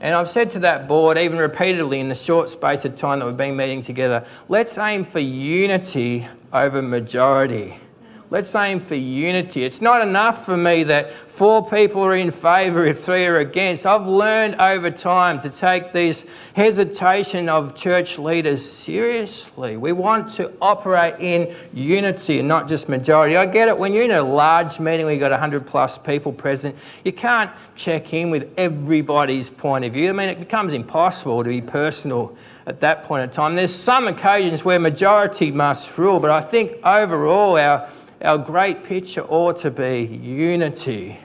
And 0.00 0.14
I've 0.14 0.28
said 0.28 0.50
to 0.50 0.58
that 0.60 0.88
board, 0.88 1.18
even 1.18 1.38
repeatedly 1.38 2.00
in 2.00 2.08
the 2.08 2.14
short 2.14 2.48
space 2.48 2.84
of 2.84 2.96
time 2.96 3.18
that 3.20 3.26
we've 3.26 3.36
been 3.36 3.56
meeting 3.56 3.82
together, 3.82 4.26
let's 4.48 4.78
aim 4.78 5.04
for 5.04 5.20
unity 5.20 6.26
over 6.52 6.80
majority. 6.80 7.78
Let's 8.28 8.52
aim 8.56 8.80
for 8.80 8.96
unity. 8.96 9.62
It's 9.62 9.80
not 9.80 10.02
enough 10.02 10.44
for 10.44 10.56
me 10.56 10.82
that 10.84 11.12
four 11.12 11.64
people 11.64 12.02
are 12.02 12.16
in 12.16 12.32
favour 12.32 12.84
if 12.84 13.04
three 13.04 13.24
are 13.24 13.38
against. 13.38 13.86
I've 13.86 14.08
learned 14.08 14.56
over 14.56 14.90
time 14.90 15.40
to 15.42 15.50
take 15.50 15.92
this 15.92 16.26
hesitation 16.54 17.48
of 17.48 17.76
church 17.76 18.18
leaders 18.18 18.68
seriously. 18.68 19.76
We 19.76 19.92
want 19.92 20.28
to 20.30 20.52
operate 20.60 21.14
in 21.20 21.54
unity 21.72 22.40
and 22.40 22.48
not 22.48 22.66
just 22.66 22.88
majority. 22.88 23.36
I 23.36 23.46
get 23.46 23.68
it. 23.68 23.78
When 23.78 23.92
you're 23.92 24.02
in 24.02 24.10
a 24.10 24.22
large 24.24 24.80
meeting 24.80 25.06
where 25.06 25.14
you've 25.14 25.20
got 25.20 25.30
100 25.30 25.64
plus 25.64 25.96
people 25.96 26.32
present, 26.32 26.74
you 27.04 27.12
can't 27.12 27.52
check 27.76 28.12
in 28.12 28.30
with 28.30 28.52
everybody's 28.56 29.50
point 29.50 29.84
of 29.84 29.92
view. 29.92 30.10
I 30.10 30.12
mean, 30.12 30.28
it 30.28 30.40
becomes 30.40 30.72
impossible 30.72 31.44
to 31.44 31.48
be 31.48 31.60
personal 31.60 32.36
at 32.66 32.80
that 32.80 33.04
point 33.04 33.22
in 33.22 33.30
time. 33.30 33.54
There's 33.54 33.72
some 33.72 34.08
occasions 34.08 34.64
where 34.64 34.80
majority 34.80 35.52
must 35.52 35.96
rule, 35.96 36.18
but 36.18 36.32
I 36.32 36.40
think 36.40 36.84
overall 36.84 37.56
our 37.56 37.88
our 38.22 38.38
great 38.38 38.84
picture 38.84 39.22
ought 39.22 39.58
to 39.58 39.70
be 39.70 40.04
unity, 40.04 41.18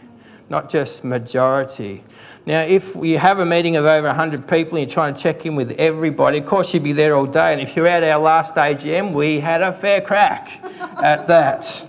not 0.50 0.70
just 0.70 1.04
majority. 1.04 2.04
Now, 2.46 2.62
if 2.62 2.96
you 2.96 3.18
have 3.18 3.40
a 3.40 3.46
meeting 3.46 3.76
of 3.76 3.86
over 3.86 4.08
100 4.08 4.48
people 4.48 4.78
and 4.78 4.88
you're 4.88 4.94
trying 4.94 5.14
to 5.14 5.22
check 5.22 5.46
in 5.46 5.56
with 5.56 5.72
everybody, 5.74 6.40
of 6.40 6.46
course 6.46 6.74
you'd 6.74 6.84
be 6.84 6.92
there 6.92 7.16
all 7.16 7.28
day. 7.28 7.54
And 7.54 7.62
if 7.62 7.76
you're 7.76 7.88
at 7.88 8.04
our 8.04 8.20
last 8.20 8.56
AGM, 8.56 9.14
we 9.14 9.40
had 9.40 9.62
a 9.62 9.72
fair 9.72 10.02
crack 10.02 10.60
at 11.04 11.28
that. 11.28 11.88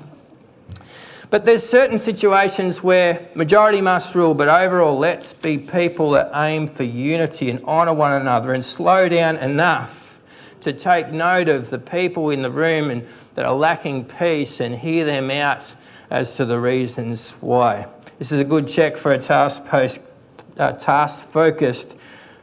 But 1.30 1.47
there's 1.47 1.66
certain 1.66 1.97
situations 1.97 2.82
where 2.82 3.26
majority 3.35 3.80
must 3.80 4.14
rule, 4.14 4.35
but 4.35 4.49
overall, 4.49 4.99
let's 4.99 5.32
be 5.32 5.56
people 5.56 6.11
that 6.11 6.30
aim 6.35 6.66
for 6.66 6.82
unity 6.82 7.49
and 7.49 7.64
honour 7.64 7.94
one 7.94 8.12
another 8.12 8.52
and 8.52 8.62
slow 8.62 9.09
down 9.09 9.38
enough 9.38 10.21
to 10.61 10.75
take 10.75 11.09
note 11.09 11.49
of 11.49 11.71
the 11.71 11.78
people 11.78 12.30
in 12.30 12.42
the 12.42 12.50
room 12.50 12.90
and 12.90 13.06
that 13.35 13.45
are 13.45 13.55
lacking 13.55 14.05
peace 14.05 14.61
and 14.61 14.75
hear 14.75 15.05
them 15.05 15.31
out 15.31 15.62
as 16.11 16.37
to 16.37 16.45
the 16.45 16.59
reasons 16.59 17.33
why. 17.41 17.87
This 18.19 18.33
is 18.33 18.41
a 18.41 18.45
good 18.45 18.69
check 18.69 18.97
for 18.97 19.12
a 19.12 19.19
task, 19.19 19.65
post, 19.65 20.01
task 20.57 21.29
focused 21.29 21.97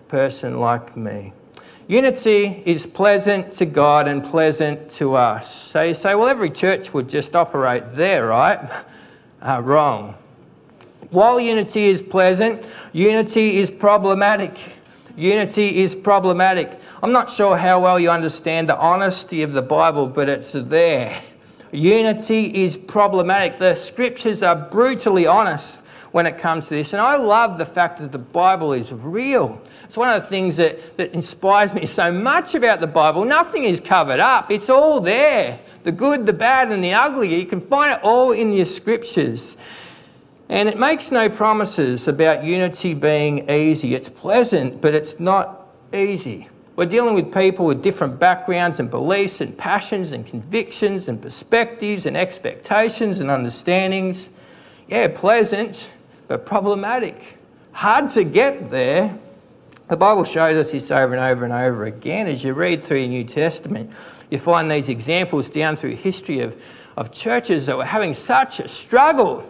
person 0.08 0.60
like 0.60 0.98
me. 0.98 1.34
Unity 1.88 2.62
is 2.66 2.86
pleasant 2.86 3.52
to 3.54 3.66
God 3.66 4.08
and 4.08 4.24
pleasant 4.24 4.90
to 4.92 5.16
us. 5.16 5.54
So 5.54 5.82
you 5.82 5.94
say, 5.94 6.14
well, 6.16 6.28
every 6.28 6.52
church 6.52 6.94
would 6.94 7.10
just 7.10 7.36
operate 7.36 7.84
there, 7.94 8.28
right? 8.28 8.86
Uh, 9.42 9.62
wrong. 9.64 10.16
While 11.12 11.40
unity 11.40 11.86
is 11.86 12.02
pleasant, 12.02 12.66
unity 12.92 13.58
is 13.58 13.72
problematic. 13.72 14.60
Unity 15.20 15.80
is 15.80 15.96
problematic. 15.96 16.80
I'm 17.04 17.12
not 17.12 17.30
sure 17.30 17.58
how 17.58 17.82
well 17.82 18.00
you 18.00 18.10
understand 18.10 18.70
the 18.70 18.78
honesty 18.78 19.44
of 19.44 19.52
the 19.52 19.62
Bible, 19.62 20.08
but 20.08 20.30
it's 20.30 20.54
there. 20.54 21.22
Unity 21.74 22.64
is 22.64 22.78
problematic. 22.78 23.58
The 23.58 23.76
scriptures 23.76 24.42
are 24.44 24.56
brutally 24.56 25.28
honest 25.28 25.84
when 26.14 26.26
it 26.26 26.38
comes 26.38 26.70
to 26.70 26.76
this. 26.76 26.94
And 26.94 27.02
I 27.02 27.18
love 27.18 27.58
the 27.58 27.66
fact 27.66 28.00
that 28.00 28.14
the 28.14 28.18
Bible 28.18 28.72
is 28.72 28.94
real. 28.94 29.62
It's 29.84 29.98
one 29.98 30.10
of 30.10 30.24
the 30.24 30.28
things 30.30 30.56
that, 30.56 30.96
that 30.96 31.14
inspires 31.14 31.74
me 31.74 31.86
so 31.86 32.14
much 32.14 32.56
about 32.56 32.80
the 32.80 32.88
Bible. 32.88 33.26
Nothing 33.26 33.66
is 33.66 33.82
covered 33.82 34.22
up, 34.22 34.50
it's 34.50 34.70
all 34.70 35.02
there 35.02 35.60
the 35.84 35.92
good, 35.92 36.26
the 36.26 36.34
bad, 36.34 36.72
and 36.72 36.84
the 36.84 36.94
ugly. 36.94 37.34
You 37.36 37.46
can 37.46 37.62
find 37.62 37.94
it 37.94 38.00
all 38.04 38.32
in 38.32 38.54
your 38.54 38.66
scriptures. 38.66 39.58
And 40.50 40.68
it 40.68 40.80
makes 40.80 41.12
no 41.12 41.30
promises 41.30 42.08
about 42.08 42.44
unity 42.44 42.96
being 42.96 43.48
easy. 43.50 43.94
It's 43.94 44.10
pleasant, 44.10 44.82
but 44.82 44.96
it's 44.96 45.20
not 45.20 45.68
easy. 45.94 46.50
We're 46.76 46.88
dealing 46.88 47.14
with 47.14 47.32
people 47.32 47.66
with 47.66 47.84
different 47.84 48.20
backgrounds 48.20 48.80
and 48.80 48.90
beliefs 48.90 49.42
and 49.42 49.56
passions 49.56 50.12
and 50.12 50.26
convictions 50.26 51.08
and 51.08 51.22
perspectives 51.22 52.08
and 52.08 52.18
expectations 52.18 53.20
and 53.20 53.30
understandings. 53.30 54.32
Yeah, 54.88 55.10
pleasant, 55.10 55.90
but 56.28 56.48
problematic. 56.48 57.38
Hard 57.74 58.10
to 58.12 58.24
get 58.24 58.70
there. 58.70 59.16
The 59.88 59.98
Bible 59.98 60.24
shows 60.24 60.58
us 60.58 60.72
this 60.72 60.90
over 60.90 61.14
and 61.14 61.24
over 61.24 61.44
and 61.44 61.54
over 61.54 61.86
again. 61.86 62.28
As 62.28 62.44
you 62.44 62.54
read 62.54 62.84
through 62.84 63.02
the 63.02 63.08
New 63.08 63.24
Testament, 63.24 63.92
you 64.32 64.40
find 64.40 64.70
these 64.70 64.90
examples 64.90 65.50
down 65.50 65.76
through 65.76 65.96
history 65.96 66.40
of, 66.40 66.60
of 66.98 67.12
churches 67.12 67.68
that 67.68 67.78
were 67.78 67.86
having 67.86 68.14
such 68.14 68.60
a 68.60 68.68
struggle 68.68 69.44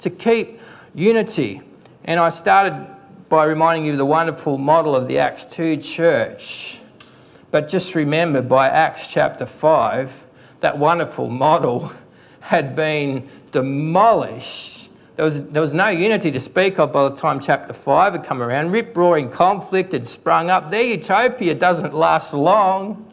to 0.00 0.10
keep 0.10 0.60
unity. 0.94 1.62
And 2.04 2.20
I 2.20 2.28
started 2.28 2.86
by 3.28 3.44
reminding 3.44 3.86
you 3.86 3.92
of 3.92 3.98
the 3.98 4.06
wonderful 4.06 4.58
model 4.58 4.94
of 4.94 5.08
the 5.08 5.18
Acts 5.18 5.46
2 5.46 5.78
church. 5.78 6.80
But 7.50 7.68
just 7.68 7.94
remember, 7.94 8.42
by 8.42 8.68
Acts 8.68 9.08
chapter 9.08 9.46
5, 9.46 10.24
that 10.60 10.78
wonderful 10.78 11.28
model 11.28 11.92
had 12.40 12.76
been 12.76 13.28
demolished. 13.52 14.90
There 15.16 15.24
was, 15.24 15.42
there 15.44 15.62
was 15.62 15.72
no 15.72 15.88
unity 15.88 16.30
to 16.32 16.40
speak 16.40 16.78
of 16.78 16.92
by 16.92 17.08
the 17.08 17.14
time 17.14 17.38
chapter 17.40 17.72
5 17.72 18.14
had 18.14 18.24
come 18.24 18.42
around. 18.42 18.72
Rip 18.72 18.96
roaring 18.96 19.30
conflict 19.30 19.92
had 19.92 20.06
sprung 20.06 20.50
up. 20.50 20.70
Their 20.70 20.82
utopia 20.82 21.54
doesn't 21.54 21.94
last 21.94 22.34
long. 22.34 23.12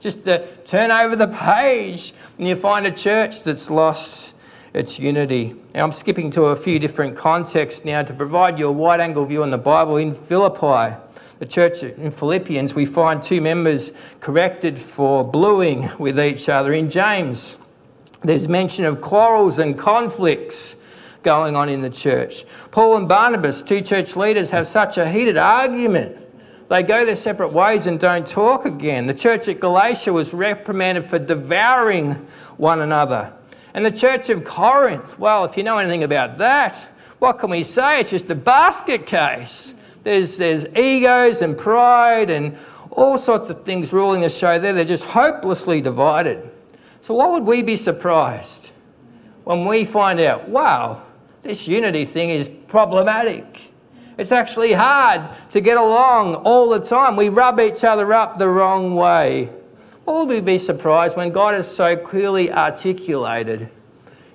Just 0.00 0.24
to 0.24 0.46
turn 0.64 0.90
over 0.90 1.16
the 1.16 1.28
page 1.28 2.12
and 2.38 2.46
you 2.46 2.54
find 2.54 2.86
a 2.86 2.92
church 2.92 3.42
that's 3.42 3.68
lost 3.68 4.34
its 4.78 4.96
unity. 4.96 5.56
Now, 5.74 5.82
I'm 5.84 5.92
skipping 5.92 6.30
to 6.30 6.44
a 6.44 6.56
few 6.56 6.78
different 6.78 7.16
contexts 7.16 7.84
now 7.84 8.02
to 8.02 8.14
provide 8.14 8.60
you 8.60 8.68
a 8.68 8.72
wide 8.72 9.00
angle 9.00 9.26
view 9.26 9.42
on 9.42 9.50
the 9.50 9.58
Bible. 9.58 9.96
In 9.96 10.14
Philippi, 10.14 10.96
the 11.40 11.46
church 11.46 11.82
in 11.82 12.12
Philippians, 12.12 12.76
we 12.76 12.86
find 12.86 13.20
two 13.20 13.40
members 13.40 13.92
corrected 14.20 14.78
for 14.78 15.24
bluing 15.24 15.90
with 15.98 16.20
each 16.20 16.48
other. 16.48 16.72
In 16.72 16.88
James, 16.88 17.58
there's 18.22 18.48
mention 18.48 18.84
of 18.84 19.00
quarrels 19.00 19.58
and 19.58 19.76
conflicts 19.76 20.76
going 21.24 21.56
on 21.56 21.68
in 21.68 21.82
the 21.82 21.90
church. 21.90 22.44
Paul 22.70 22.96
and 22.98 23.08
Barnabas, 23.08 23.62
two 23.62 23.80
church 23.80 24.14
leaders, 24.14 24.48
have 24.50 24.66
such 24.68 24.96
a 24.96 25.10
heated 25.10 25.36
argument. 25.36 26.16
They 26.68 26.84
go 26.84 27.04
their 27.04 27.16
separate 27.16 27.52
ways 27.52 27.88
and 27.88 27.98
don't 27.98 28.26
talk 28.26 28.64
again. 28.64 29.08
The 29.08 29.14
church 29.14 29.48
at 29.48 29.58
Galatia 29.58 30.12
was 30.12 30.32
reprimanded 30.32 31.10
for 31.10 31.18
devouring 31.18 32.12
one 32.58 32.80
another. 32.80 33.32
And 33.78 33.86
the 33.86 33.92
church 33.92 34.28
of 34.28 34.42
Corinth, 34.42 35.20
well, 35.20 35.44
if 35.44 35.56
you 35.56 35.62
know 35.62 35.78
anything 35.78 36.02
about 36.02 36.36
that, 36.38 36.74
what 37.20 37.38
can 37.38 37.48
we 37.48 37.62
say? 37.62 38.00
It's 38.00 38.10
just 38.10 38.28
a 38.28 38.34
basket 38.34 39.06
case. 39.06 39.72
There's, 40.02 40.36
there's 40.36 40.66
egos 40.76 41.42
and 41.42 41.56
pride 41.56 42.28
and 42.28 42.58
all 42.90 43.16
sorts 43.16 43.50
of 43.50 43.64
things 43.64 43.92
ruling 43.92 44.22
the 44.22 44.30
show 44.30 44.58
there. 44.58 44.72
They're 44.72 44.84
just 44.84 45.04
hopelessly 45.04 45.80
divided. 45.80 46.50
So, 47.02 47.14
what 47.14 47.30
would 47.30 47.44
we 47.44 47.62
be 47.62 47.76
surprised 47.76 48.72
when 49.44 49.64
we 49.64 49.84
find 49.84 50.18
out, 50.18 50.48
wow, 50.48 51.04
this 51.42 51.68
unity 51.68 52.04
thing 52.04 52.30
is 52.30 52.50
problematic? 52.66 53.70
It's 54.18 54.32
actually 54.32 54.72
hard 54.72 55.22
to 55.50 55.60
get 55.60 55.76
along 55.76 56.34
all 56.34 56.68
the 56.68 56.80
time. 56.80 57.14
We 57.14 57.28
rub 57.28 57.60
each 57.60 57.84
other 57.84 58.12
up 58.12 58.38
the 58.38 58.48
wrong 58.48 58.96
way. 58.96 59.50
Will 60.08 60.26
we 60.26 60.40
be 60.40 60.56
surprised 60.56 61.18
when 61.18 61.32
God 61.32 61.54
is 61.54 61.68
so 61.68 61.94
clearly 61.94 62.50
articulated 62.50 63.68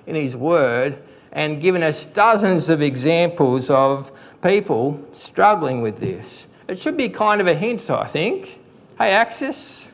in 0.06 0.14
His 0.14 0.36
Word 0.36 0.96
and 1.32 1.60
given 1.60 1.82
us 1.82 2.06
dozens 2.06 2.68
of 2.68 2.80
examples 2.80 3.70
of 3.70 4.12
people 4.40 5.04
struggling 5.12 5.82
with 5.82 5.98
this? 5.98 6.46
It 6.68 6.78
should 6.78 6.96
be 6.96 7.08
kind 7.08 7.40
of 7.40 7.48
a 7.48 7.54
hint, 7.54 7.90
I 7.90 8.06
think. 8.06 8.60
Hey, 8.98 9.10
Axis, 9.10 9.90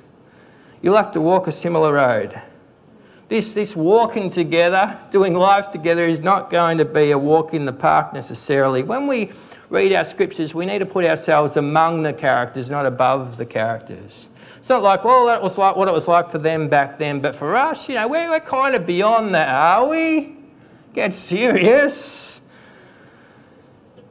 you'll 0.83 0.99
have 0.99 1.13
to 1.13 1.21
walk 1.23 1.47
a 1.47 1.53
similar 1.53 1.95
road. 1.95 2.39
This, 3.29 3.55
this 3.55 3.75
walking 3.75 4.29
together, 4.29 4.99
doing 5.11 5.33
life 5.33 5.71
together, 5.71 6.05
is 6.05 6.21
not 6.21 6.51
going 6.51 6.77
to 6.77 6.85
be 6.85 7.13
a 7.13 7.19
walk 7.19 7.55
in 7.55 7.65
the 7.65 7.73
park 7.73 8.13
necessarily. 8.13 8.83
When 8.83 9.07
we 9.07 9.31
read 9.71 9.93
our 9.93 10.05
scriptures, 10.05 10.55
we 10.55 10.67
need 10.67 10.81
to 10.81 10.87
put 10.87 11.05
ourselves 11.05 11.57
among 11.57 12.03
the 12.03 12.13
characters, 12.13 12.69
not 12.69 12.85
above 12.85 13.37
the 13.37 13.47
characters. 13.47 14.29
It's 14.59 14.69
not 14.69 14.83
like, 14.83 15.05
well, 15.05 15.27
that 15.27 15.43
was 15.43 15.57
like 15.57 15.77
what 15.77 15.89
it 15.89 15.95
was 15.95 16.07
like 16.07 16.31
for 16.31 16.39
them 16.39 16.69
back 16.69 16.99
then, 16.99 17.21
but 17.21 17.35
for 17.35 17.57
us, 17.57 17.89
you 17.89 17.95
know, 17.95 18.07
we're, 18.09 18.29
we're 18.29 18.41
kind 18.41 18.75
of 18.75 18.85
beyond 18.85 19.35
that, 19.35 19.49
are 19.49 19.89
we? 19.89 20.37
Get 20.93 21.15
serious. 21.15 22.43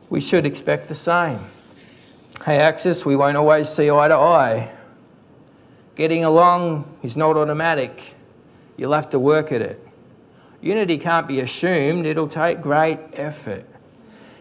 We 0.10 0.22
should 0.22 0.46
expect 0.46 0.88
the 0.88 0.96
same. 0.96 1.40
Hey, 2.44 2.58
Axis, 2.58 3.06
we 3.06 3.16
won't 3.16 3.38
always 3.38 3.70
see 3.70 3.92
eye 3.92 4.08
to 4.08 4.16
eye. 4.16 4.72
Getting 5.96 6.24
along 6.24 6.98
is 7.04 7.16
not 7.16 7.36
automatic. 7.36 8.02
You'll 8.78 8.94
have 8.94 9.10
to 9.10 9.20
work 9.20 9.52
at 9.52 9.62
it. 9.62 9.86
Unity 10.62 10.98
can't 10.98 11.28
be 11.28 11.42
assumed, 11.42 12.06
it'll 12.06 12.28
take 12.28 12.62
great 12.62 13.00
effort. 13.14 13.69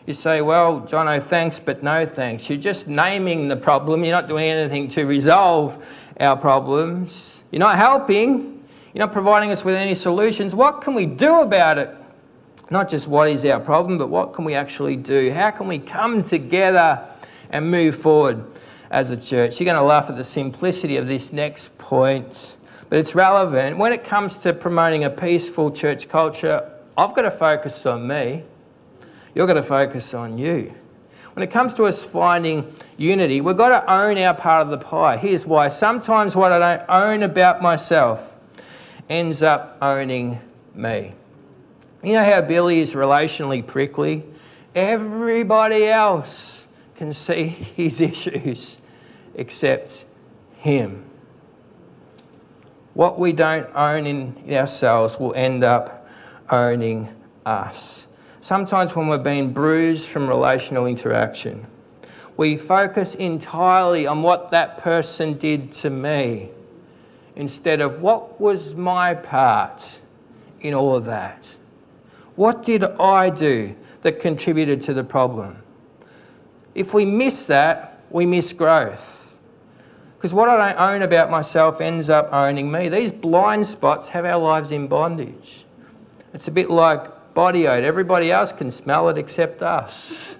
You 0.09 0.15
say, 0.15 0.41
well, 0.41 0.81
Jono, 0.81 1.21
thanks, 1.21 1.61
but 1.61 1.83
no 1.83 2.07
thanks. 2.07 2.49
You're 2.49 2.57
just 2.57 2.89
naming 2.89 3.47
the 3.47 3.57
problem. 3.57 4.03
You're 4.03 4.17
not 4.17 4.27
doing 4.27 4.49
anything 4.49 4.89
to 4.89 5.05
resolve 5.05 5.87
our 6.19 6.35
problems. 6.35 7.45
You're 7.51 7.61
not 7.61 7.77
helping. 7.77 8.65
You're 8.95 9.05
not 9.05 9.13
providing 9.13 9.51
us 9.51 9.67
with 9.67 9.75
any 9.75 9.95
solutions. 9.95 10.55
What 10.55 10.81
can 10.81 10.95
we 10.95 11.05
do 11.05 11.43
about 11.43 11.77
it? 11.77 11.95
Not 12.71 12.89
just 12.89 13.07
what 13.07 13.29
is 13.29 13.45
our 13.45 13.61
problem, 13.61 13.99
but 13.99 14.09
what 14.09 14.33
can 14.33 14.47
we 14.47 14.55
actually 14.55 14.97
do? 14.97 15.31
How 15.31 15.51
can 15.51 15.69
we 15.69 15.79
come 15.79 16.23
together 16.23 17.07
and 17.51 17.71
move 17.71 17.95
forward 17.95 18.43
as 18.91 19.11
a 19.11 19.17
church? 19.17 19.61
You're 19.61 19.67
going 19.67 19.77
to 19.77 19.83
laugh 19.83 20.09
at 20.09 20.17
the 20.17 20.25
simplicity 20.25 20.97
of 20.97 21.07
this 21.07 21.35
next 21.35 21.77
point 21.77 22.57
but 22.89 22.99
it's 22.99 23.15
relevant. 23.15 23.77
When 23.77 23.93
it 23.93 24.03
comes 24.03 24.39
to 24.39 24.55
promoting 24.55 25.05
a 25.05 25.11
peaceful 25.11 25.71
church 25.71 26.09
culture, 26.09 26.71
I've 26.97 27.15
got 27.15 27.23
to 27.23 27.31
focus 27.31 27.85
on 27.85 28.07
me. 28.07 28.45
You've 29.35 29.47
got 29.47 29.55
to 29.55 29.63
focus 29.63 30.15
on 30.15 30.39
you. 30.39 30.75
When 31.35 31.43
it 31.43 31.53
comes 31.53 31.75
to 31.75 31.85
us 31.85 32.03
finding 32.05 32.73
unity, 32.97 33.41
we've 33.41 33.57
got 33.57 33.69
to 33.69 33.93
own 33.93 34.19
our 34.19 34.35
part 34.35 34.63
of 34.63 34.71
the 34.71 34.79
pie. 34.79 35.17
Here's 35.17 35.47
why. 35.47 35.69
Sometimes 35.69 36.35
what 36.35 36.51
I 36.51 36.59
don't 36.59 36.89
own 36.89 37.23
about 37.23 37.63
myself 37.63 38.35
ends 39.09 39.43
up 39.43 39.79
owning 39.81 40.41
me. 40.75 41.15
You 42.03 42.15
know 42.15 42.25
how 42.25 42.41
Billy 42.41 42.81
is 42.81 42.95
relationally 42.95 43.65
prickly? 43.65 44.25
Everybody 44.75 45.87
else 45.87 46.67
can 46.97 47.13
see 47.13 47.47
his 47.77 48.01
issues 48.01 48.79
except 49.37 50.07
him. 50.57 51.05
What 52.95 53.21
we 53.21 53.33
don't 53.33 53.69
own 53.77 54.07
in 54.07 54.53
ourselves 54.53 55.21
will 55.21 55.35
end 55.35 55.63
up 55.63 56.09
owning 56.51 57.09
us. 57.47 58.08
Sometimes, 58.41 58.95
when 58.95 59.09
we're 59.09 59.19
being 59.19 59.53
bruised 59.53 60.09
from 60.09 60.29
relational 60.29 60.87
interaction, 60.87 61.67
we 62.37 62.57
focus 62.57 63.17
entirely 63.17 64.07
on 64.07 64.23
what 64.23 64.51
that 64.53 64.79
person 64.79 65.37
did 65.39 65.73
to 65.73 65.91
me 65.91 66.51
instead 67.35 67.81
of 67.81 68.01
what 68.01 68.41
was 68.41 68.75
my 68.75 69.15
part 69.15 70.01
in 70.61 70.75
all 70.75 70.95
of 70.95 71.05
that. 71.05 71.49
What 72.37 72.63
did 72.63 72.85
I 72.85 73.31
do 73.31 73.75
that 74.03 74.21
contributed 74.21 74.81
to 74.83 74.95
the 74.95 75.03
problem? 75.03 75.57
If 76.75 76.95
we 76.95 77.05
miss 77.05 77.47
that, 77.47 78.01
we 78.11 78.25
miss 78.25 78.53
growth. 78.53 79.37
Because 80.17 80.33
what 80.33 80.49
I 80.49 80.73
don't 80.73 80.81
own 80.81 81.03
about 81.03 81.31
myself 81.31 81.81
ends 81.81 82.11
up 82.11 82.33
owning 82.33 82.71
me. 82.71 82.89
These 82.89 83.11
blind 83.13 83.67
spots 83.67 84.09
have 84.09 84.25
our 84.25 84.39
lives 84.39 84.71
in 84.73 84.87
bondage. 84.87 85.65
It's 86.35 86.49
a 86.49 86.53
bit 86.53 86.71
like 86.71 87.11
body 87.39 87.69
odor. 87.69 87.87
Everybody 87.87 88.33
else 88.33 88.51
can 88.51 88.69
smell 88.69 89.09
it 89.11 89.17
except 89.17 89.63
us. 89.63 90.35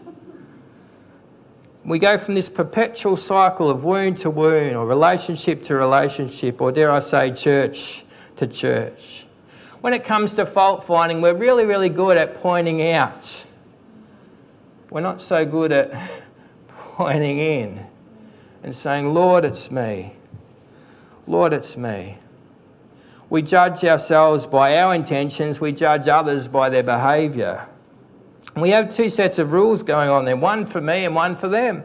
We 1.85 2.01
go 2.01 2.19
from 2.19 2.35
this 2.35 2.49
perpetual 2.49 3.15
cycle 3.15 3.71
of 3.71 3.85
wound 3.85 4.19
to 4.19 4.31
wound, 4.31 4.75
or 4.75 4.85
relationship 4.85 5.63
to 5.67 5.77
relationship, 5.77 6.61
or 6.61 6.73
dare 6.73 6.91
I 6.91 6.99
say, 6.99 7.31
church 7.31 8.05
to 8.35 8.49
church. 8.49 9.27
When 9.81 9.93
it 9.93 10.03
comes 10.03 10.35
to 10.35 10.45
fault 10.45 10.83
finding, 10.83 11.21
we're 11.21 11.37
really, 11.37 11.67
really 11.67 11.89
good 11.89 12.17
at 12.17 12.35
pointing 12.41 12.91
out. 12.91 13.47
We're 14.91 15.01
not 15.01 15.23
so 15.23 15.47
good 15.47 15.71
at 15.71 16.11
pointing 16.67 17.39
in 17.39 17.87
and 18.65 18.75
saying, 18.75 19.15
Lord, 19.15 19.45
it's 19.45 19.71
me. 19.71 20.15
Lord, 21.29 21.53
it's 21.53 21.77
me. 21.77 22.19
We 23.31 23.43
judge 23.43 23.85
ourselves 23.85 24.47
by 24.47 24.79
our 24.79 24.95
intentions, 24.95 25.61
we 25.61 25.73
judge 25.73 26.09
others 26.09 26.49
by 26.49 26.71
their 26.71 26.83
behaviour. 26.83 27.67
We 28.57 28.71
have 28.71 28.89
two 28.89 29.11
sets 29.11 29.39
of 29.39 29.53
rules 29.53 29.83
going 29.83 30.09
on 30.09 30.25
there 30.25 30.37
one 30.37 30.65
for 30.65 30.81
me 30.81 31.05
and 31.05 31.15
one 31.15 31.37
for 31.37 31.49
them. 31.49 31.85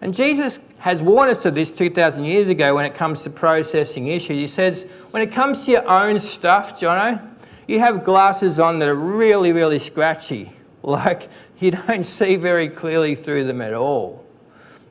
And 0.00 0.14
Jesus 0.14 0.60
has 0.78 1.02
warned 1.02 1.30
us 1.30 1.44
of 1.44 1.54
this 1.54 1.70
2,000 1.70 2.24
years 2.24 2.48
ago 2.48 2.74
when 2.74 2.86
it 2.86 2.94
comes 2.94 3.22
to 3.22 3.30
processing 3.30 4.08
issues. 4.08 4.38
He 4.38 4.46
says, 4.46 4.86
when 5.10 5.22
it 5.22 5.30
comes 5.30 5.66
to 5.66 5.72
your 5.72 5.86
own 5.86 6.18
stuff, 6.18 6.80
Jono, 6.80 7.26
you 7.68 7.78
have 7.80 8.02
glasses 8.02 8.58
on 8.58 8.78
that 8.78 8.88
are 8.88 8.94
really, 8.94 9.52
really 9.52 9.78
scratchy. 9.78 10.52
Like 10.82 11.28
you 11.58 11.72
don't 11.72 12.04
see 12.04 12.36
very 12.36 12.70
clearly 12.70 13.14
through 13.14 13.44
them 13.44 13.60
at 13.60 13.74
all. 13.74 14.24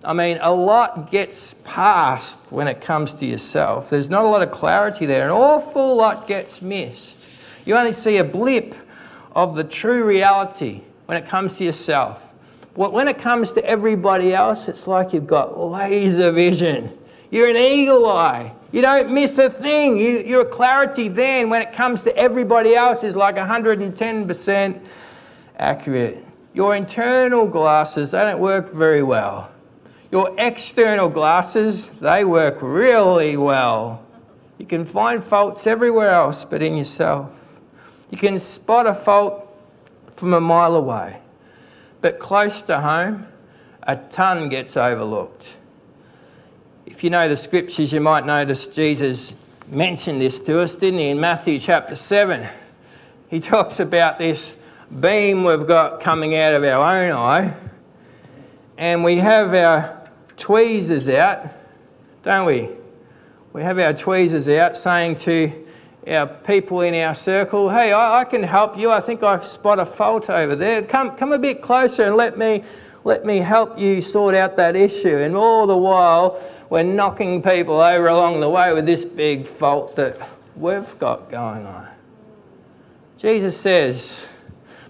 I 0.04 0.14
mean, 0.14 0.40
a 0.42 0.54
lot 0.54 1.12
gets 1.12 1.56
passed 1.66 2.52
when 2.52 2.68
it 2.68 2.80
comes 2.80 3.14
to 3.16 3.26
yourself. 3.26 3.90
There's 3.90 4.10
not 4.10 4.24
a 4.24 4.28
lot 4.28 4.42
of 4.42 4.50
clarity 4.50 5.06
there. 5.06 5.26
An 5.26 5.32
awful 5.32 5.96
lot 5.96 6.26
gets 6.26 6.62
missed. 6.62 7.20
You 7.66 7.76
only 7.76 7.92
see 7.92 8.18
a 8.18 8.24
blip 8.24 8.76
of 9.36 9.56
the 9.56 9.64
true 9.64 10.06
reality 10.06 10.82
when 11.06 11.22
it 11.22 11.28
comes 11.28 11.58
to 11.58 11.66
yourself. 11.66 12.24
But 12.76 12.94
when 12.94 13.10
it 13.10 13.18
comes 13.18 13.52
to 13.54 13.66
everybody 13.66 14.34
else, 14.34 14.70
it's 14.70 14.88
like 14.88 15.12
you've 15.12 15.28
got 15.28 15.60
laser 15.60 16.32
vision. 16.32 16.98
You're 17.30 17.50
an 17.50 17.58
eagle 17.58 18.08
eye. 18.08 18.54
You 18.72 18.82
don't 18.82 19.12
miss 19.12 19.38
a 19.38 19.50
thing. 19.50 19.98
You, 19.98 20.20
your 20.20 20.46
clarity 20.46 21.10
then, 21.10 21.50
when 21.50 21.62
it 21.62 21.74
comes 21.74 22.04
to 22.04 22.16
everybody 22.16 22.74
else, 22.74 23.04
is 23.04 23.18
like 23.18 23.36
110% 23.36 24.82
accurate. 25.58 26.26
Your 26.54 26.76
internal 26.76 27.48
glasses, 27.48 28.12
they 28.12 28.20
don't 28.20 28.40
work 28.40 28.72
very 28.72 29.04
well. 29.04 29.52
Your 30.12 30.34
external 30.40 31.08
glasses, 31.08 31.90
they 31.90 32.26
work 32.26 32.60
really 32.62 33.38
well. 33.38 34.04
You 34.58 34.66
can 34.66 34.84
find 34.84 35.24
faults 35.24 35.68
everywhere 35.68 36.10
else 36.10 36.44
but 36.44 36.62
in 36.64 36.76
yourself. 36.76 37.62
You 38.10 38.18
can 38.18 38.40
spot 38.40 38.88
a 38.88 38.94
fault 38.94 39.46
from 40.10 40.34
a 40.34 40.42
mile 40.42 40.76
away, 40.76 41.22
but 42.02 42.20
close 42.20 42.64
to 42.64 42.80
home, 42.80 43.28
a 43.84 43.96
ton 43.96 44.50
gets 44.50 44.76
overlooked. 44.76 45.58
If 46.86 47.04
you 47.04 47.12
know 47.12 47.30
the 47.30 47.36
scriptures, 47.36 47.94
you 47.94 48.02
might 48.02 48.26
notice 48.26 48.68
Jesus 48.68 49.34
mentioned 49.68 50.20
this 50.20 50.40
to 50.42 50.60
us, 50.60 50.76
didn't 50.76 51.00
he, 51.00 51.10
in 51.10 51.20
Matthew 51.20 51.60
chapter 51.60 51.94
7? 51.94 52.48
He 53.30 53.40
talks 53.40 53.80
about 53.80 54.18
this 54.18 54.56
beam 55.00 55.44
we've 55.44 55.68
got 55.68 56.02
coming 56.02 56.36
out 56.36 56.56
of 56.56 56.64
our 56.64 57.04
own 57.04 57.12
eye, 57.12 57.56
and 58.78 59.04
we 59.04 59.18
have 59.18 59.54
our 59.54 59.99
tweezers 60.40 61.10
out, 61.10 61.48
don't 62.24 62.46
we? 62.46 62.70
We 63.54 63.62
have 63.62 63.78
our 63.78 63.94
tweezers 63.94 64.50
out 64.50 64.78
saying 64.78 65.16
to 65.16 65.66
our 66.08 66.28
people 66.28 66.82
in 66.82 66.96
our 66.96 67.14
circle, 67.14 67.70
hey, 67.70 67.92
I, 67.92 68.22
I, 68.22 68.26
can 68.26 68.42
help 68.42 68.78
you. 68.78 68.90
I 68.90 69.00
think 69.00 69.22
I 69.22 69.40
spot 69.42 69.80
a 69.80 69.86
fault 69.86 70.30
over 70.30 70.56
there. 70.56 70.82
Come, 70.82 71.16
come 71.18 71.34
a 71.34 71.40
bit 71.40 71.62
closer 71.62 72.04
and 72.04 72.16
let 72.16 72.38
me, 72.38 72.64
let 73.04 73.26
me 73.26 73.38
help 73.38 73.78
you 73.78 74.02
sort 74.02 74.34
out 74.34 74.56
that 74.56 74.76
issue. 74.76 75.18
And 75.18 75.36
all 75.36 75.68
the 75.68 75.78
while, 75.78 76.42
we're 76.70 76.84
knocking 76.84 77.42
people 77.42 77.80
over 77.80 78.08
along 78.08 78.40
the 78.40 78.50
way 78.50 78.74
with 78.74 78.86
this 78.86 79.04
big 79.04 79.46
fault 79.46 79.96
that 79.98 80.18
we've 80.56 80.98
got 81.00 81.30
going 81.30 81.66
on. 81.66 81.88
Jesus 83.18 83.60
says, 83.60 84.32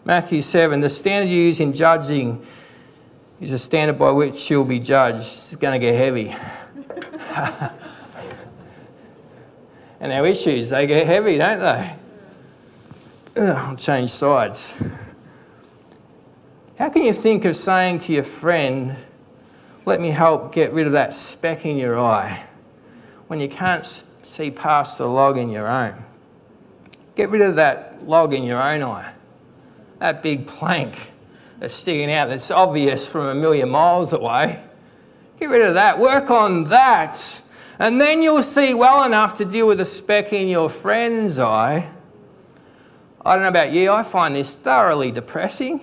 Matthew 0.05 0.41
7, 0.41 0.79
the 0.79 0.89
standard 0.89 1.29
you 1.29 1.41
use 1.41 1.59
in 1.59 1.73
judging 1.73 2.45
is 3.39 3.53
a 3.53 3.57
standard 3.57 3.97
by 3.97 4.11
which 4.11 4.35
she'll 4.35 4.65
be 4.65 4.79
judged. 4.79 5.17
It's 5.19 5.55
going 5.55 5.79
to 5.79 5.85
get 5.85 5.95
heavy. 5.95 6.35
and 9.99 10.11
our 10.11 10.25
issues, 10.25 10.69
they 10.69 10.87
get 10.87 11.07
heavy, 11.07 11.37
don't 11.37 11.59
they? 11.59 11.95
Ugh, 13.37 13.55
I'll 13.55 13.75
change 13.77 14.11
sides. 14.11 14.75
How 16.77 16.89
can 16.89 17.03
you 17.03 17.13
think 17.13 17.45
of 17.45 17.55
saying 17.55 17.99
to 17.99 18.13
your 18.13 18.23
friend, 18.23 18.95
let 19.85 20.01
me 20.01 20.09
help 20.09 20.53
get 20.53 20.73
rid 20.73 20.87
of 20.87 20.93
that 20.93 21.13
speck 21.13 21.65
in 21.65 21.77
your 21.77 21.99
eye, 21.99 22.43
when 23.27 23.39
you 23.39 23.47
can't 23.47 24.03
see 24.23 24.51
past 24.51 24.97
the 24.97 25.05
log 25.05 25.37
in 25.37 25.49
your 25.49 25.67
own? 25.67 25.95
Get 27.15 27.29
rid 27.29 27.41
of 27.41 27.55
that 27.55 28.05
log 28.07 28.33
in 28.33 28.43
your 28.43 28.61
own 28.61 28.83
eye, 28.83 29.13
that 29.99 30.21
big 30.23 30.47
plank 30.47 31.11
that's 31.59 31.73
sticking 31.73 32.11
out 32.11 32.29
that's 32.29 32.51
obvious 32.51 33.07
from 33.07 33.25
a 33.25 33.35
million 33.35 33.69
miles 33.69 34.13
away. 34.13 34.61
Get 35.39 35.49
rid 35.49 35.61
of 35.61 35.75
that. 35.75 35.99
Work 35.99 36.29
on 36.29 36.65
that. 36.65 37.41
And 37.79 37.99
then 37.99 38.21
you'll 38.21 38.41
see 38.41 38.73
well 38.73 39.03
enough 39.03 39.37
to 39.37 39.45
deal 39.45 39.67
with 39.67 39.77
the 39.77 39.85
speck 39.85 40.33
in 40.33 40.47
your 40.47 40.69
friend's 40.69 41.39
eye. 41.39 41.89
I 43.25 43.33
don't 43.33 43.43
know 43.43 43.49
about 43.49 43.71
you, 43.71 43.91
I 43.91 44.03
find 44.03 44.35
this 44.35 44.55
thoroughly 44.55 45.11
depressing. 45.11 45.79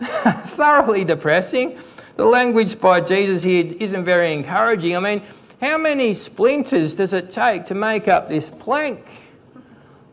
thoroughly 0.00 1.04
depressing. 1.04 1.78
The 2.16 2.24
language 2.24 2.80
by 2.80 3.00
Jesus 3.00 3.42
here 3.42 3.74
isn't 3.78 4.04
very 4.04 4.32
encouraging. 4.32 4.96
I 4.96 5.00
mean, 5.00 5.22
how 5.60 5.76
many 5.78 6.14
splinters 6.14 6.94
does 6.94 7.12
it 7.12 7.30
take 7.30 7.64
to 7.66 7.74
make 7.74 8.08
up 8.08 8.28
this 8.28 8.50
plank? 8.50 9.06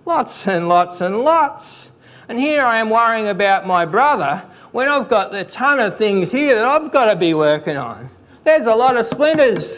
Lots 0.05 0.47
and 0.47 0.67
lots 0.67 0.99
and 0.99 1.21
lots. 1.21 1.92
And 2.29 2.39
here 2.39 2.63
I 2.63 2.79
am 2.79 2.89
worrying 2.89 3.27
about 3.27 3.67
my 3.67 3.85
brother 3.85 4.45
when 4.71 4.87
I've 4.87 5.09
got 5.09 5.35
a 5.35 5.43
ton 5.43 5.79
of 5.79 5.97
things 5.97 6.31
here 6.31 6.55
that 6.55 6.65
I've 6.65 6.91
got 6.91 7.05
to 7.05 7.15
be 7.15 7.33
working 7.33 7.77
on. 7.77 8.09
There's 8.43 8.65
a 8.65 8.73
lot 8.73 8.97
of 8.97 9.05
splinters 9.05 9.77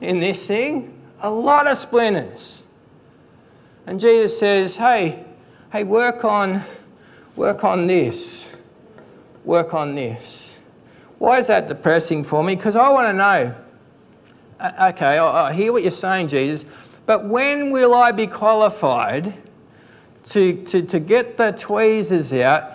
in 0.00 0.20
this 0.20 0.46
thing, 0.46 1.00
a 1.20 1.30
lot 1.30 1.66
of 1.66 1.76
splinters. 1.76 2.62
And 3.86 3.98
Jesus 4.00 4.38
says, 4.38 4.76
"Hey, 4.76 5.24
hey, 5.72 5.84
work 5.84 6.24
on 6.24 6.62
work 7.36 7.64
on 7.64 7.86
this. 7.86 8.50
Work 9.44 9.74
on 9.74 9.94
this." 9.94 10.56
Why 11.18 11.38
is 11.38 11.46
that 11.48 11.68
depressing 11.68 12.24
for 12.24 12.42
me? 12.42 12.54
Because 12.56 12.76
I 12.76 12.88
want 12.90 13.08
to 13.08 13.12
know. 13.12 13.54
Uh, 14.60 14.90
okay, 14.92 15.18
I 15.18 15.52
hear 15.52 15.72
what 15.72 15.82
you're 15.82 15.90
saying, 15.90 16.28
Jesus, 16.28 16.64
but 17.06 17.24
when 17.26 17.70
will 17.70 17.94
I 17.94 18.12
be 18.12 18.26
qualified 18.26 19.34
to, 20.30 20.64
to, 20.64 20.82
to 20.82 21.00
get 21.00 21.36
the 21.36 21.52
tweezers 21.52 22.32
out 22.32 22.72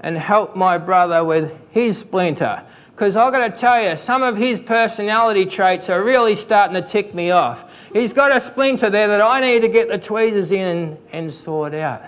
and 0.00 0.16
help 0.16 0.56
my 0.56 0.78
brother 0.78 1.24
with 1.24 1.54
his 1.70 1.98
splinter. 1.98 2.62
Because 2.90 3.16
I've 3.16 3.32
got 3.32 3.54
to 3.54 3.58
tell 3.58 3.82
you, 3.82 3.96
some 3.96 4.22
of 4.22 4.36
his 4.36 4.60
personality 4.60 5.46
traits 5.46 5.88
are 5.88 6.02
really 6.02 6.34
starting 6.34 6.74
to 6.74 6.82
tick 6.82 7.14
me 7.14 7.30
off. 7.30 7.72
He's 7.92 8.12
got 8.12 8.34
a 8.34 8.40
splinter 8.40 8.90
there 8.90 9.08
that 9.08 9.22
I 9.22 9.40
need 9.40 9.60
to 9.60 9.68
get 9.68 9.88
the 9.88 9.98
tweezers 9.98 10.52
in 10.52 10.66
and, 10.66 10.98
and 11.12 11.32
sort 11.32 11.74
out. 11.74 12.04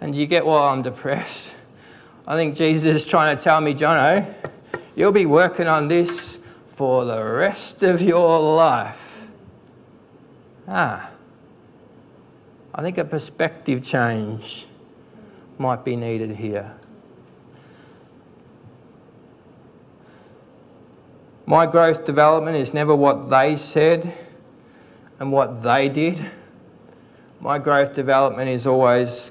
And 0.00 0.14
you 0.14 0.26
get 0.26 0.46
why 0.46 0.68
I'm 0.68 0.82
depressed? 0.82 1.52
I 2.26 2.36
think 2.36 2.54
Jesus 2.54 2.94
is 2.96 3.06
trying 3.06 3.36
to 3.36 3.42
tell 3.42 3.60
me, 3.60 3.74
Jono, 3.74 4.32
you'll 4.94 5.12
be 5.12 5.26
working 5.26 5.66
on 5.66 5.88
this 5.88 6.38
for 6.68 7.04
the 7.04 7.22
rest 7.22 7.82
of 7.82 8.00
your 8.00 8.40
life. 8.56 9.00
Ah. 10.68 11.10
I 12.76 12.82
think 12.82 12.98
a 12.98 13.04
perspective 13.04 13.84
change 13.84 14.66
might 15.58 15.84
be 15.84 15.94
needed 15.94 16.32
here. 16.32 16.74
My 21.46 21.66
growth 21.66 22.04
development 22.04 22.56
is 22.56 22.74
never 22.74 22.96
what 22.96 23.30
they 23.30 23.54
said 23.54 24.12
and 25.20 25.30
what 25.30 25.62
they 25.62 25.88
did. 25.88 26.30
My 27.40 27.58
growth 27.58 27.94
development 27.94 28.48
is 28.48 28.66
always 28.66 29.30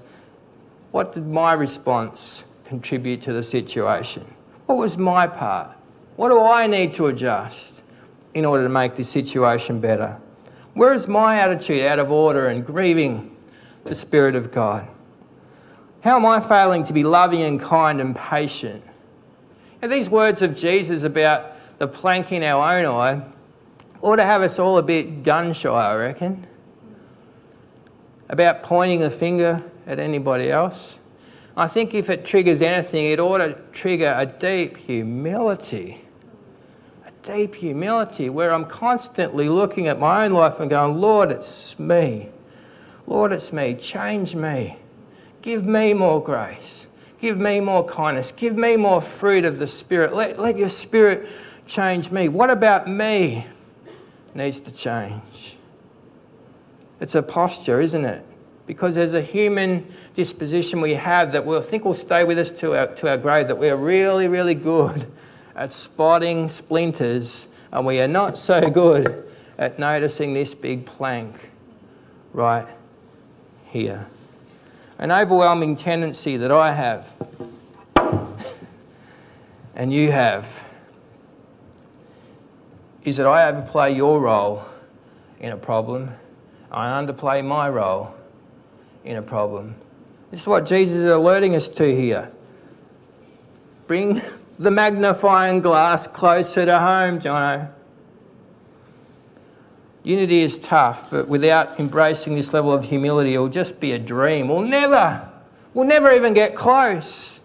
what 0.92 1.12
did 1.12 1.28
my 1.28 1.54
response 1.54 2.46
contribute 2.64 3.20
to 3.22 3.34
the 3.34 3.44
situation? 3.44 4.26
What 4.68 4.78
was 4.78 4.98
my 4.98 5.28
part? 5.28 5.76
What 6.16 6.30
do 6.30 6.42
I 6.42 6.66
need 6.68 6.94
to 6.94 7.08
adjust 7.08 7.84
in 8.36 8.46
order 8.46 8.64
to 8.64 8.70
make 8.70 8.96
this 8.96 9.10
situation 9.10 9.82
better? 9.82 10.18
Where 10.76 10.94
is 10.94 11.08
my 11.08 11.40
attitude 11.40 11.86
out 11.86 12.00
of 12.00 12.12
order 12.12 12.48
and 12.48 12.66
grieving 12.66 13.33
the 13.84 13.96
Spirit 13.96 14.36
of 14.36 14.52
God? 14.52 14.88
How 16.02 16.18
am 16.18 16.26
I 16.26 16.40
failing 16.40 16.84
to 16.84 16.94
be 16.94 17.04
loving 17.04 17.42
and 17.42 17.60
kind 17.60 18.02
and 18.02 18.16
patient? 18.16 18.84
And 19.82 19.92
these 19.92 20.10
words 20.10 20.42
of 20.42 20.56
Jesus 20.56 21.04
about 21.04 21.52
the 21.78 21.88
plank 21.88 22.32
in 22.32 22.44
our 22.44 22.78
own 22.78 22.86
eye 22.86 23.26
ought 24.02 24.18
to 24.18 24.26
have 24.26 24.42
us 24.42 24.60
all 24.60 24.78
a 24.78 24.84
bit 24.84 25.24
gun 25.24 25.54
shy, 25.54 25.70
I 25.70 25.96
reckon. 25.96 26.46
About 28.30 28.64
pointing 28.64 29.00
the 29.00 29.10
finger 29.10 29.64
at 29.88 30.00
anybody 30.00 30.52
else. 30.52 31.00
I 31.56 31.68
think 31.68 31.94
if 31.94 32.10
it 32.10 32.26
triggers 32.26 32.62
anything, 32.62 33.06
it 33.06 33.20
ought 33.20 33.38
to 33.38 33.54
trigger 33.72 34.14
a 34.18 34.26
deep 34.26 34.76
humility. 34.76 36.04
A 37.06 37.12
deep 37.22 37.56
humility 37.56 38.30
where 38.30 38.54
I'm 38.54 38.66
constantly 38.66 39.48
looking 39.48 39.88
at 39.88 40.00
my 40.00 40.26
own 40.26 40.32
life 40.32 40.60
and 40.60 40.70
going, 40.70 41.00
Lord, 41.00 41.32
it's 41.32 41.78
me. 41.80 42.30
Lord, 43.08 43.32
it's 43.32 43.52
me. 43.52 43.76
Change 43.76 44.36
me. 44.36 44.78
Give 45.42 45.66
me 45.66 45.94
more 45.94 46.24
grace. 46.24 46.88
Give 47.20 47.38
me 47.38 47.60
more 47.60 47.86
kindness. 47.86 48.32
Give 48.32 48.56
me 48.56 48.76
more 48.76 49.02
fruit 49.02 49.46
of 49.46 49.60
the 49.60 49.68
Spirit. 49.68 50.14
Let, 50.14 50.40
let 50.40 50.58
your 50.58 50.70
Spirit 50.70 51.28
change 51.68 52.12
me. 52.12 52.30
What 52.30 52.50
about 52.50 52.88
me 52.88 53.46
needs 54.36 54.60
to 54.62 54.74
change? 54.74 55.58
It's 57.00 57.16
a 57.16 57.22
posture, 57.24 57.82
isn't 57.82 58.06
it? 58.06 58.26
Because 58.66 58.96
there's 58.96 59.14
a 59.14 59.22
human 59.22 59.86
disposition 60.14 60.80
we 60.80 60.94
have 60.94 61.34
that 61.34 61.46
we'll 61.46 61.62
think 61.62 61.84
will 61.84 61.94
stay 61.94 62.24
with 62.24 62.38
us 62.38 62.52
to 62.52 62.76
our, 62.78 62.88
to 62.96 63.10
our 63.10 63.18
grave, 63.18 63.48
that 63.50 63.58
we're 63.58 63.76
really, 63.76 64.30
really 64.30 64.56
good 64.56 65.06
at 65.56 65.74
spotting 65.74 66.48
splinters, 66.48 67.50
and 67.74 67.86
we 67.86 68.00
are 68.00 68.08
not 68.08 68.38
so 68.38 68.62
good 68.70 69.30
at 69.58 69.78
noticing 69.78 70.34
this 70.34 70.54
big 70.54 70.86
plank 70.86 71.52
right 72.32 72.68
here. 73.74 74.06
An 75.00 75.12
overwhelming 75.12 75.76
tendency 75.76 76.38
that 76.38 76.52
I 76.52 76.74
have 76.74 77.12
and 79.76 79.92
you 79.92 80.12
have 80.12 80.66
is 83.04 83.18
that 83.18 83.26
I 83.26 83.50
overplay 83.50 83.96
your 83.96 84.22
role 84.22 84.64
in 85.40 85.52
a 85.52 85.58
problem, 85.58 86.12
I 86.72 87.02
underplay 87.02 87.44
my 87.44 87.68
role 87.68 88.14
in 89.04 89.18
a 89.18 89.22
problem. 89.24 89.76
This 90.30 90.42
is 90.42 90.48
what 90.48 90.68
Jesus 90.68 90.98
is 90.98 91.06
alerting 91.08 91.56
us 91.56 91.68
to 91.70 91.96
here. 91.96 92.32
Bring 93.88 94.22
the 94.60 94.72
magnifying 94.72 95.62
glass 95.62 96.06
closer 96.06 96.66
to 96.66 96.80
home, 96.80 97.20
Jono. 97.20 97.70
Unity 100.04 100.42
is 100.42 100.60
tough, 100.60 101.10
but 101.10 101.28
without 101.28 101.80
embracing 101.80 102.36
this 102.36 102.54
level 102.54 102.74
of 102.74 102.84
humility, 102.84 103.36
it'll 103.36 103.48
just 103.48 103.80
be 103.80 103.94
a 103.94 104.00
dream. 104.00 104.50
We'll 104.50 104.62
never, 104.62 105.30
we'll 105.74 105.88
never 105.88 106.12
even 106.12 106.34
get 106.34 106.56
close. 106.56 107.40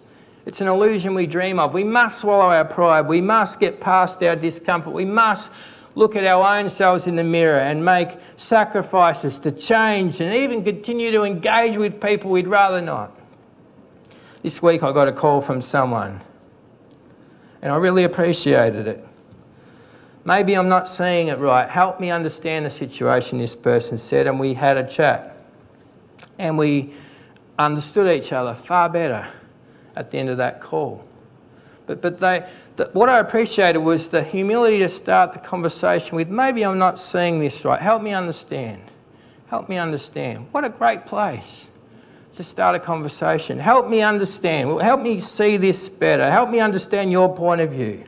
It's 0.45 0.61
an 0.61 0.67
illusion 0.67 1.15
we 1.15 1.27
dream 1.27 1.59
of. 1.59 1.73
We 1.73 1.85
must 1.85 2.21
swallow 2.21 2.51
our 2.51 2.65
pride. 2.65 3.03
We 3.03 3.21
must 3.21 3.61
get 3.61 3.81
past 3.81 4.23
our 4.23 4.35
discomfort. 4.35 4.93
We 4.93 5.05
must 5.05 5.51
look 5.95 6.17
at 6.17 6.25
our 6.25 6.59
own 6.59 6.69
selves 6.69 7.07
in 7.07 7.17
the 7.17 7.25
mirror 7.25 7.59
and 7.59 7.85
make 7.85 8.19
sacrifices 8.37 9.39
to 9.41 9.51
change 9.51 10.21
and 10.21 10.33
even 10.33 10.65
continue 10.65 11.11
to 11.11 11.23
engage 11.25 11.77
with 11.77 12.01
people 12.01 12.31
we'd 12.31 12.47
rather 12.47 12.81
not. 12.81 13.19
This 14.43 14.63
week 14.63 14.85
I 14.85 14.93
got 14.93 15.09
a 15.09 15.13
call 15.13 15.41
from 15.41 15.61
someone 15.61 16.21
and 17.63 17.73
I 17.73 17.77
really 17.77 18.05
appreciated 18.05 18.87
it. 18.87 19.08
Maybe 20.29 20.59
I'm 20.59 20.69
not 20.69 20.87
seeing 20.87 21.29
it 21.29 21.39
right. 21.39 21.71
Help 21.71 22.01
me 22.01 22.11
understand 22.11 22.67
the 22.67 22.71
situation, 22.71 23.39
this 23.39 23.57
person 23.57 23.97
said. 23.97 24.27
And 24.27 24.39
we 24.39 24.53
had 24.53 24.77
a 24.77 24.87
chat. 24.87 25.39
And 26.39 26.59
we 26.59 26.93
understood 27.59 28.15
each 28.15 28.31
other 28.31 28.53
far 28.53 28.91
better 28.91 29.27
at 29.97 30.11
the 30.11 30.19
end 30.19 30.29
of 30.29 30.37
that 30.37 30.61
call. 30.61 31.03
But, 31.87 32.03
but 32.03 32.21
they, 32.21 32.47
the, 32.77 32.91
what 32.93 33.09
I 33.09 33.21
appreciated 33.21 33.79
was 33.79 34.09
the 34.09 34.23
humility 34.23 34.81
to 34.81 34.89
start 34.91 35.33
the 35.33 35.39
conversation 35.39 36.15
with 36.15 36.29
maybe 36.29 36.63
I'm 36.63 36.77
not 36.77 37.01
seeing 37.01 37.39
this 37.39 37.65
right. 37.65 37.81
Help 37.81 38.03
me 38.03 38.13
understand. 38.13 38.83
Help 39.47 39.71
me 39.71 39.79
understand. 39.79 40.47
What 40.51 40.63
a 40.63 40.69
great 40.69 41.07
place 41.07 41.69
to 42.35 42.45
start 42.45 42.77
a 42.77 42.81
conversation. 42.81 43.59
Help 43.59 43.89
me 43.89 44.03
understand. 44.03 44.83
Help 44.83 45.01
me 45.01 45.21
see 45.21 45.57
this 45.57 45.89
better. 45.89 46.31
Help 46.31 46.51
me 46.51 46.61
understand 46.61 47.11
your 47.11 47.35
point 47.35 47.63
of 47.63 47.73
view 47.73 48.05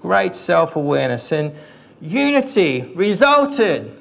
great 0.00 0.34
self 0.34 0.76
awareness, 0.76 1.32
and 1.32 1.54
unity 2.00 2.92
resulted 2.94 3.96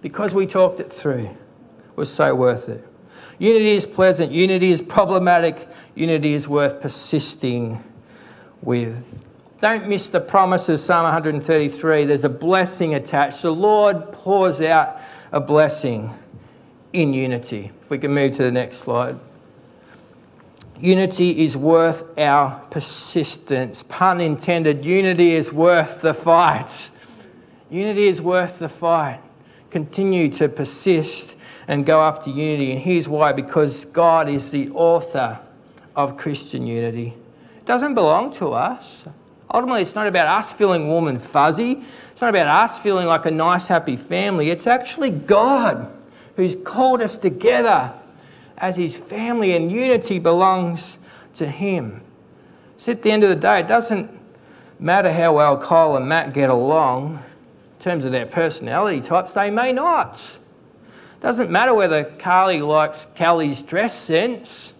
because 0.00 0.34
we 0.34 0.46
talked 0.46 0.80
it 0.80 0.92
through. 0.92 1.26
It 1.26 1.96
was 1.96 2.12
so 2.12 2.34
worth 2.34 2.68
it. 2.68 2.86
Unity 3.38 3.70
is 3.70 3.86
pleasant, 3.86 4.32
unity 4.32 4.70
is 4.70 4.82
problematic, 4.82 5.68
unity 5.94 6.34
is 6.34 6.46
worth 6.46 6.80
persisting 6.80 7.82
with. 8.62 9.20
Don't 9.60 9.88
miss 9.88 10.08
the 10.08 10.20
promise 10.20 10.68
of 10.68 10.80
Psalm 10.80 11.04
133. 11.04 12.04
There's 12.04 12.24
a 12.24 12.28
blessing 12.28 12.94
attached. 12.94 13.42
The 13.42 13.50
Lord 13.52 14.10
pours 14.12 14.60
out 14.60 15.00
a 15.30 15.40
blessing 15.40 16.12
in 16.92 17.14
unity. 17.14 17.70
If 17.82 17.90
we 17.90 17.98
can 17.98 18.12
move 18.12 18.32
to 18.32 18.42
the 18.42 18.50
next 18.50 18.78
slide. 18.78 19.18
Unity 20.80 21.44
is 21.44 21.56
worth 21.56 22.18
our 22.18 22.58
persistence. 22.70 23.82
Pun 23.84 24.20
intended, 24.20 24.84
unity 24.84 25.32
is 25.32 25.52
worth 25.52 26.02
the 26.02 26.14
fight. 26.14 26.90
Unity 27.70 28.08
is 28.08 28.20
worth 28.20 28.58
the 28.58 28.68
fight. 28.68 29.20
Continue 29.70 30.28
to 30.32 30.48
persist 30.48 31.36
and 31.68 31.86
go 31.86 32.02
after 32.02 32.30
unity. 32.30 32.72
And 32.72 32.80
here's 32.80 33.08
why 33.08 33.32
because 33.32 33.84
God 33.86 34.28
is 34.28 34.50
the 34.50 34.70
author 34.70 35.38
of 35.94 36.16
Christian 36.16 36.66
unity. 36.66 37.14
It 37.56 37.64
doesn't 37.64 37.94
belong 37.94 38.32
to 38.34 38.52
us. 38.52 39.04
Ultimately, 39.54 39.82
it's 39.82 39.94
not 39.94 40.06
about 40.06 40.26
us 40.26 40.52
feeling 40.52 40.88
warm 40.88 41.08
and 41.08 41.22
fuzzy. 41.22 41.84
It's 42.10 42.20
not 42.20 42.30
about 42.30 42.48
us 42.48 42.78
feeling 42.78 43.06
like 43.06 43.26
a 43.26 43.30
nice, 43.30 43.68
happy 43.68 43.96
family. 43.96 44.50
It's 44.50 44.66
actually 44.66 45.10
God 45.10 45.86
who's 46.36 46.56
called 46.56 47.02
us 47.02 47.18
together 47.18 47.92
as 48.62 48.76
His 48.76 48.96
family, 48.96 49.54
and 49.54 49.70
unity 49.70 50.18
belongs 50.18 50.98
to 51.34 51.46
Him. 51.46 52.00
So 52.78 52.92
at 52.92 53.02
the 53.02 53.10
end 53.10 53.24
of 53.24 53.28
the 53.28 53.36
day, 53.36 53.60
it 53.60 53.68
doesn't 53.68 54.10
matter 54.78 55.12
how 55.12 55.36
well 55.36 55.58
Kyle 55.58 55.96
and 55.96 56.08
Matt 56.08 56.32
get 56.32 56.48
along 56.48 57.22
in 57.72 57.78
terms 57.78 58.04
of 58.04 58.12
their 58.12 58.26
personality 58.26 59.00
types, 59.00 59.34
they 59.34 59.50
may 59.50 59.72
not. 59.72 60.24
Doesn't 61.20 61.50
matter 61.50 61.74
whether 61.74 62.04
Carly 62.04 62.60
likes 62.60 63.06
Kelly's 63.14 63.62
dress 63.62 63.94
sense, 63.94 64.72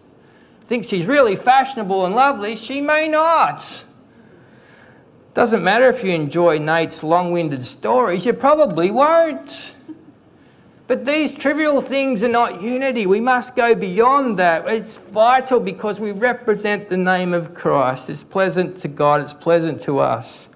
thinks 0.65 0.89
she's 0.89 1.07
really 1.07 1.37
fashionable 1.37 2.07
and 2.07 2.15
lovely, 2.15 2.57
she 2.57 2.81
may 2.81 3.09
not. 3.09 3.85
Doesn't 5.35 5.63
matter 5.63 5.89
if 5.89 6.05
you 6.05 6.11
enjoy 6.11 6.59
Nate's 6.59 7.03
long 7.03 7.33
winded 7.33 7.65
stories, 7.65 8.27
you 8.27 8.33
probably 8.33 8.91
won't. 8.91 9.75
But 10.93 11.07
these 11.07 11.33
trivial 11.33 11.81
things 11.81 12.23
are 12.23 12.29
not 12.29 12.61
unity. 12.61 13.07
We 13.07 13.19
must 13.19 13.57
go 13.57 13.75
beyond 13.75 14.39
that. 14.39 14.69
It's 14.69 14.97
vital 14.97 15.59
because 15.59 15.99
we 15.99 16.13
represent 16.13 16.91
the 16.91 16.99
name 16.99 17.33
of 17.33 17.55
Christ. 17.55 18.11
It's 18.11 18.23
pleasant 18.23 18.77
to 18.83 18.89
God, 18.89 19.23
it's 19.23 19.33
pleasant 19.33 19.81
to 19.85 20.01
us. 20.01 20.51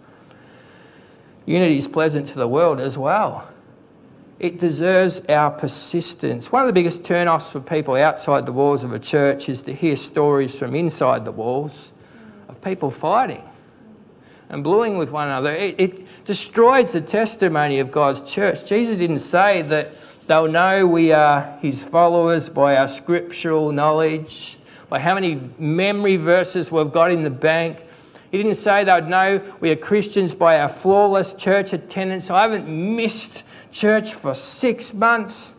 Unity 1.47 1.79
is 1.79 1.89
pleasant 1.89 2.27
to 2.27 2.35
the 2.35 2.47
world 2.47 2.81
as 2.81 2.99
well. 2.99 3.49
It 4.39 4.59
deserves 4.59 5.25
our 5.31 5.51
persistence. 5.51 6.53
One 6.53 6.61
of 6.61 6.67
the 6.67 6.75
biggest 6.75 7.03
turn-offs 7.03 7.49
for 7.49 7.61
people 7.61 7.95
outside 7.95 8.45
the 8.45 8.53
walls 8.53 8.85
of 8.85 8.93
a 8.93 8.99
church 8.99 9.49
is 9.49 9.63
to 9.63 9.73
hear 9.73 9.97
stories 9.97 10.59
from 10.59 10.75
inside 10.75 11.25
the 11.25 11.33
walls 11.33 11.93
of 12.51 12.61
people 12.61 12.91
fighting 12.91 13.43
and 14.51 14.63
bluing 14.63 14.99
with 14.99 15.13
one 15.13 15.29
another. 15.29 15.53
It, 15.53 15.81
it 15.81 16.27
destroys 16.27 16.93
the 16.93 17.01
testimony 17.01 17.79
of 17.79 17.91
God's 17.91 18.21
church. 18.21 18.67
Jesus 18.67 18.99
didn't 18.99 19.21
say 19.21 19.63
that 19.63 19.93
They'll 20.27 20.49
know 20.49 20.87
we 20.89 21.13
are 21.13 21.57
his 21.63 21.85
followers 21.85 22.49
by 22.49 22.77
our 22.77 22.89
scriptural 22.89 23.71
knowledge, 23.71 24.59
by 24.89 24.99
how 24.99 25.15
many 25.15 25.41
memory 25.57 26.17
verses 26.17 26.73
we've 26.73 26.91
got 26.91 27.13
in 27.13 27.23
the 27.23 27.31
bank. 27.31 27.79
He 28.33 28.39
didn't 28.39 28.55
say 28.55 28.83
they'd 28.83 29.07
know 29.07 29.41
we 29.61 29.71
are 29.71 29.77
Christians 29.77 30.35
by 30.35 30.59
our 30.59 30.69
flawless 30.69 31.33
church 31.33 31.73
attendance. 31.73 32.29
I 32.29 32.43
haven't 32.43 32.67
missed 32.67 33.45
church 33.71 34.15
for 34.15 34.35
six 34.35 34.93
months. 34.93 35.55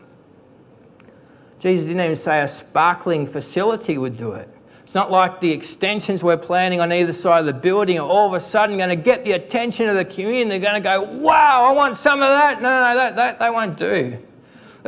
Jesus 1.58 1.86
didn't 1.86 2.02
even 2.02 2.14
say 2.14 2.42
a 2.42 2.48
sparkling 2.48 3.26
facility 3.26 3.96
would 3.96 4.18
do 4.18 4.32
it. 4.32 4.50
It's 4.82 4.94
not 4.94 5.10
like 5.10 5.40
the 5.40 5.50
extensions 5.50 6.22
we're 6.22 6.36
planning 6.36 6.80
on 6.80 6.92
either 6.92 7.12
side 7.12 7.40
of 7.40 7.46
the 7.46 7.52
building 7.52 7.98
are 7.98 8.06
all 8.06 8.26
of 8.26 8.34
a 8.34 8.40
sudden 8.40 8.76
going 8.76 8.90
to 8.90 8.96
get 8.96 9.24
the 9.24 9.32
attention 9.32 9.88
of 9.88 9.96
the 9.96 10.04
community. 10.04 10.58
They're 10.58 10.70
going 10.70 10.82
to 10.82 10.86
go, 10.86 11.02
wow, 11.02 11.64
I 11.64 11.72
want 11.72 11.96
some 11.96 12.20
of 12.20 12.28
that. 12.28 12.60
No, 12.60 12.68
no, 12.68 12.88
no, 12.88 12.94
that, 12.96 13.16
that 13.16 13.38
they 13.38 13.50
won't 13.50 13.76
do. 13.78 14.18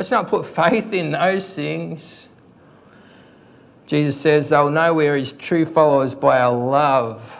Let's 0.01 0.09
not 0.09 0.29
put 0.29 0.47
faith 0.47 0.93
in 0.93 1.11
those 1.11 1.53
things. 1.53 2.27
Jesus 3.85 4.19
says 4.19 4.49
they'll 4.49 4.71
know 4.71 4.95
we're 4.95 5.15
his 5.15 5.31
true 5.31 5.63
followers 5.63 6.15
by 6.15 6.39
our 6.39 6.51
love, 6.51 7.37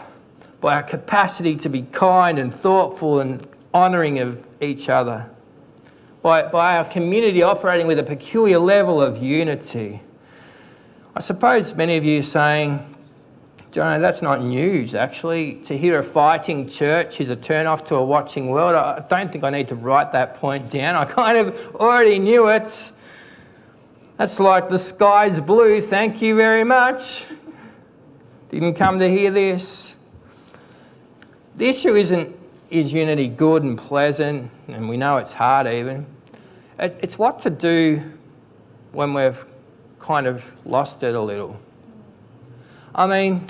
by 0.60 0.76
our 0.76 0.84
capacity 0.84 1.56
to 1.56 1.68
be 1.68 1.82
kind 1.82 2.38
and 2.38 2.54
thoughtful 2.54 3.18
and 3.18 3.48
honouring 3.74 4.20
of 4.20 4.40
each 4.60 4.88
other, 4.88 5.28
by, 6.22 6.42
by 6.42 6.76
our 6.76 6.84
community 6.84 7.42
operating 7.42 7.88
with 7.88 7.98
a 7.98 8.04
peculiar 8.04 8.60
level 8.60 9.02
of 9.02 9.18
unity. 9.18 10.00
I 11.16 11.18
suppose 11.18 11.74
many 11.74 11.96
of 11.96 12.04
you 12.04 12.20
are 12.20 12.22
saying, 12.22 12.91
Jono, 13.72 13.98
that's 14.02 14.20
not 14.20 14.42
news, 14.42 14.94
actually. 14.94 15.54
To 15.64 15.78
hear 15.78 15.98
a 15.98 16.02
fighting 16.02 16.68
church 16.68 17.22
is 17.22 17.30
a 17.30 17.36
turn 17.36 17.66
off 17.66 17.86
to 17.86 17.94
a 17.94 18.04
watching 18.04 18.50
world. 18.50 18.74
I 18.74 19.02
don't 19.08 19.32
think 19.32 19.44
I 19.44 19.50
need 19.50 19.68
to 19.68 19.74
write 19.74 20.12
that 20.12 20.34
point 20.34 20.70
down. 20.70 20.94
I 20.94 21.04
kind 21.10 21.38
of 21.38 21.74
already 21.76 22.18
knew 22.18 22.48
it. 22.48 22.92
That's 24.18 24.38
like 24.38 24.68
the 24.68 24.78
sky's 24.78 25.40
blue, 25.40 25.80
thank 25.80 26.20
you 26.20 26.36
very 26.36 26.64
much. 26.64 27.24
Didn't 28.50 28.74
come 28.74 28.98
to 28.98 29.08
hear 29.08 29.30
this. 29.30 29.96
The 31.56 31.66
issue 31.66 31.96
isn't 31.96 32.38
is 32.68 32.92
unity 32.92 33.28
good 33.28 33.62
and 33.62 33.78
pleasant, 33.78 34.50
and 34.68 34.88
we 34.88 34.98
know 34.98 35.16
it's 35.16 35.32
hard 35.32 35.66
even. 35.66 36.06
It's 36.78 37.18
what 37.18 37.38
to 37.40 37.50
do 37.50 38.02
when 38.92 39.14
we've 39.14 39.44
kind 39.98 40.26
of 40.26 40.50
lost 40.66 41.02
it 41.02 41.14
a 41.14 41.20
little. 41.20 41.58
I 42.94 43.06
mean, 43.06 43.46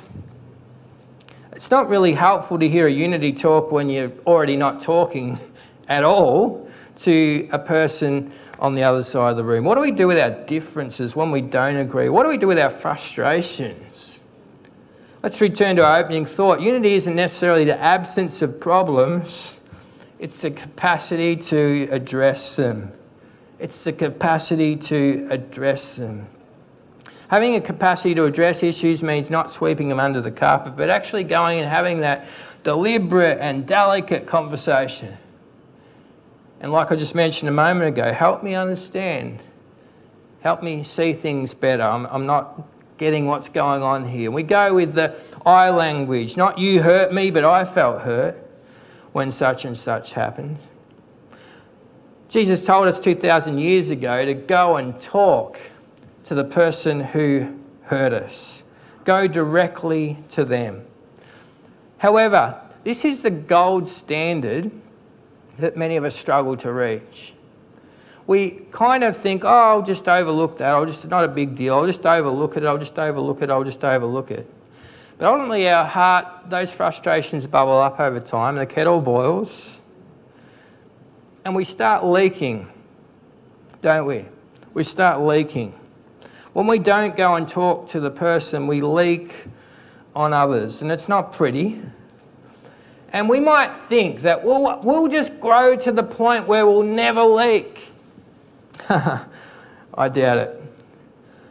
it's 1.52 1.70
not 1.70 1.88
really 1.88 2.12
helpful 2.12 2.58
to 2.58 2.68
hear 2.68 2.86
a 2.86 2.92
unity 2.92 3.32
talk 3.32 3.72
when 3.72 3.88
you're 3.88 4.12
already 4.26 4.56
not 4.56 4.80
talking 4.80 5.38
at 5.88 6.04
all 6.04 6.68
to 6.98 7.48
a 7.50 7.58
person 7.58 8.32
on 8.60 8.74
the 8.74 8.84
other 8.84 9.02
side 9.02 9.30
of 9.30 9.36
the 9.36 9.42
room. 9.42 9.64
What 9.64 9.74
do 9.74 9.80
we 9.80 9.90
do 9.90 10.06
with 10.06 10.18
our 10.18 10.30
differences 10.46 11.16
when 11.16 11.32
we 11.32 11.40
don't 11.40 11.76
agree? 11.76 12.08
What 12.08 12.22
do 12.22 12.28
we 12.28 12.38
do 12.38 12.46
with 12.46 12.58
our 12.58 12.70
frustrations? 12.70 14.20
Let's 15.24 15.40
return 15.40 15.74
to 15.76 15.84
our 15.84 15.98
opening 15.98 16.24
thought. 16.24 16.60
Unity 16.60 16.94
isn't 16.94 17.14
necessarily 17.14 17.64
the 17.64 17.78
absence 17.80 18.42
of 18.42 18.60
problems, 18.60 19.58
it's 20.20 20.40
the 20.40 20.52
capacity 20.52 21.34
to 21.36 21.88
address 21.90 22.54
them. 22.54 22.92
It's 23.58 23.82
the 23.82 23.92
capacity 23.92 24.76
to 24.76 25.26
address 25.30 25.96
them. 25.96 26.26
Having 27.32 27.54
a 27.54 27.62
capacity 27.62 28.14
to 28.16 28.26
address 28.26 28.62
issues 28.62 29.02
means 29.02 29.30
not 29.30 29.50
sweeping 29.50 29.88
them 29.88 29.98
under 29.98 30.20
the 30.20 30.30
carpet, 30.30 30.76
but 30.76 30.90
actually 30.90 31.24
going 31.24 31.60
and 31.60 31.66
having 31.66 32.00
that 32.00 32.26
deliberate 32.62 33.38
and 33.40 33.66
delicate 33.66 34.26
conversation. 34.26 35.16
And 36.60 36.72
like 36.72 36.92
I 36.92 36.94
just 36.94 37.14
mentioned 37.14 37.48
a 37.48 37.52
moment 37.52 37.88
ago, 37.88 38.12
help 38.12 38.42
me 38.42 38.54
understand. 38.54 39.42
Help 40.42 40.62
me 40.62 40.82
see 40.82 41.14
things 41.14 41.54
better. 41.54 41.82
I'm, 41.82 42.04
I'm 42.08 42.26
not 42.26 42.68
getting 42.98 43.24
what's 43.24 43.48
going 43.48 43.82
on 43.82 44.06
here. 44.06 44.30
We 44.30 44.42
go 44.42 44.74
with 44.74 44.92
the 44.92 45.16
I 45.46 45.70
language, 45.70 46.36
not 46.36 46.58
you 46.58 46.82
hurt 46.82 47.14
me, 47.14 47.30
but 47.30 47.46
I 47.46 47.64
felt 47.64 48.02
hurt 48.02 48.36
when 49.12 49.30
such 49.30 49.64
and 49.64 49.74
such 49.74 50.12
happened. 50.12 50.58
Jesus 52.28 52.66
told 52.66 52.88
us 52.88 53.00
2,000 53.00 53.56
years 53.56 53.88
ago 53.88 54.22
to 54.26 54.34
go 54.34 54.76
and 54.76 55.00
talk 55.00 55.58
to 56.32 56.36
the 56.36 56.44
person 56.44 56.98
who 56.98 57.46
hurt 57.82 58.14
us. 58.14 58.62
Go 59.04 59.26
directly 59.26 60.16
to 60.28 60.46
them. 60.46 60.82
However, 61.98 62.58
this 62.84 63.04
is 63.04 63.20
the 63.20 63.28
gold 63.28 63.86
standard 63.86 64.70
that 65.58 65.76
many 65.76 65.96
of 65.96 66.04
us 66.04 66.16
struggle 66.16 66.56
to 66.56 66.72
reach. 66.72 67.34
We 68.26 68.62
kind 68.70 69.04
of 69.04 69.14
think, 69.14 69.44
oh, 69.44 69.48
I'll 69.48 69.82
just 69.82 70.08
overlook 70.08 70.56
that. 70.56 70.72
I'll 70.72 70.86
just, 70.86 71.04
it's 71.04 71.10
not 71.10 71.22
a 71.22 71.28
big 71.28 71.54
deal. 71.54 71.74
I'll 71.74 71.84
just 71.84 72.06
overlook 72.06 72.56
it. 72.56 72.64
I'll 72.64 72.78
just 72.78 72.98
overlook 72.98 73.42
it. 73.42 73.50
I'll 73.50 73.62
just 73.62 73.84
overlook 73.84 74.30
it. 74.30 74.48
But 75.18 75.26
ultimately, 75.26 75.68
our 75.68 75.84
heart, 75.84 76.48
those 76.48 76.70
frustrations 76.70 77.46
bubble 77.46 77.78
up 77.78 78.00
over 78.00 78.20
time, 78.20 78.56
the 78.56 78.64
kettle 78.64 79.02
boils, 79.02 79.82
and 81.44 81.54
we 81.54 81.64
start 81.64 82.06
leaking, 82.06 82.68
don't 83.82 84.06
we? 84.06 84.24
We 84.72 84.82
start 84.82 85.20
leaking. 85.20 85.74
When 86.52 86.66
we 86.66 86.78
don't 86.78 87.16
go 87.16 87.36
and 87.36 87.48
talk 87.48 87.86
to 87.88 88.00
the 88.00 88.10
person, 88.10 88.66
we 88.66 88.80
leak 88.80 89.46
on 90.14 90.32
others, 90.32 90.82
and 90.82 90.92
it's 90.92 91.08
not 91.08 91.32
pretty. 91.32 91.80
And 93.12 93.28
we 93.28 93.40
might 93.40 93.74
think 93.88 94.20
that 94.22 94.42
we'll, 94.42 94.80
we'll 94.82 95.08
just 95.08 95.38
grow 95.40 95.76
to 95.76 95.92
the 95.92 96.02
point 96.02 96.46
where 96.46 96.66
we'll 96.66 96.82
never 96.82 97.22
leak. 97.22 97.92
I 98.88 100.08
doubt 100.08 100.38
it. 100.38 100.62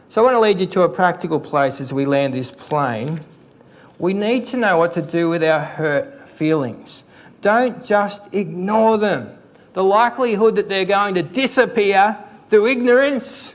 So 0.08 0.20
I 0.20 0.24
want 0.24 0.34
to 0.34 0.40
lead 0.40 0.60
you 0.60 0.66
to 0.66 0.82
a 0.82 0.88
practical 0.88 1.40
place 1.40 1.80
as 1.80 1.92
we 1.92 2.04
land 2.04 2.34
this 2.34 2.50
plane. 2.50 3.20
We 3.98 4.12
need 4.12 4.44
to 4.46 4.56
know 4.56 4.76
what 4.76 4.92
to 4.94 5.02
do 5.02 5.28
with 5.28 5.42
our 5.42 5.60
hurt 5.60 6.28
feelings. 6.28 7.04
Don't 7.40 7.82
just 7.84 8.32
ignore 8.34 8.98
them. 8.98 9.30
The 9.72 9.82
likelihood 9.82 10.56
that 10.56 10.68
they're 10.68 10.84
going 10.84 11.14
to 11.14 11.22
disappear 11.22 12.16
through 12.48 12.66
ignorance 12.66 13.54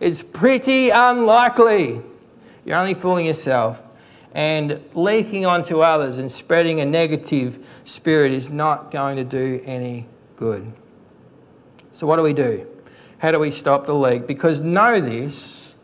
is 0.00 0.22
pretty 0.22 0.90
unlikely. 0.90 2.00
You're 2.64 2.76
only 2.76 2.94
fooling 2.94 3.26
yourself. 3.26 3.86
And 4.32 4.80
leaking 4.94 5.44
onto 5.44 5.80
others 5.80 6.18
and 6.18 6.30
spreading 6.30 6.80
a 6.80 6.84
negative 6.84 7.66
spirit 7.84 8.32
is 8.32 8.50
not 8.50 8.90
going 8.90 9.16
to 9.16 9.24
do 9.24 9.62
any 9.66 10.06
good. 10.36 10.72
So, 11.92 12.06
what 12.06 12.16
do 12.16 12.22
we 12.22 12.32
do? 12.32 12.66
How 13.18 13.32
do 13.32 13.38
we 13.38 13.50
stop 13.50 13.86
the 13.86 13.94
leak? 13.94 14.26
Because 14.26 14.60
know 14.60 15.00
this 15.00 15.74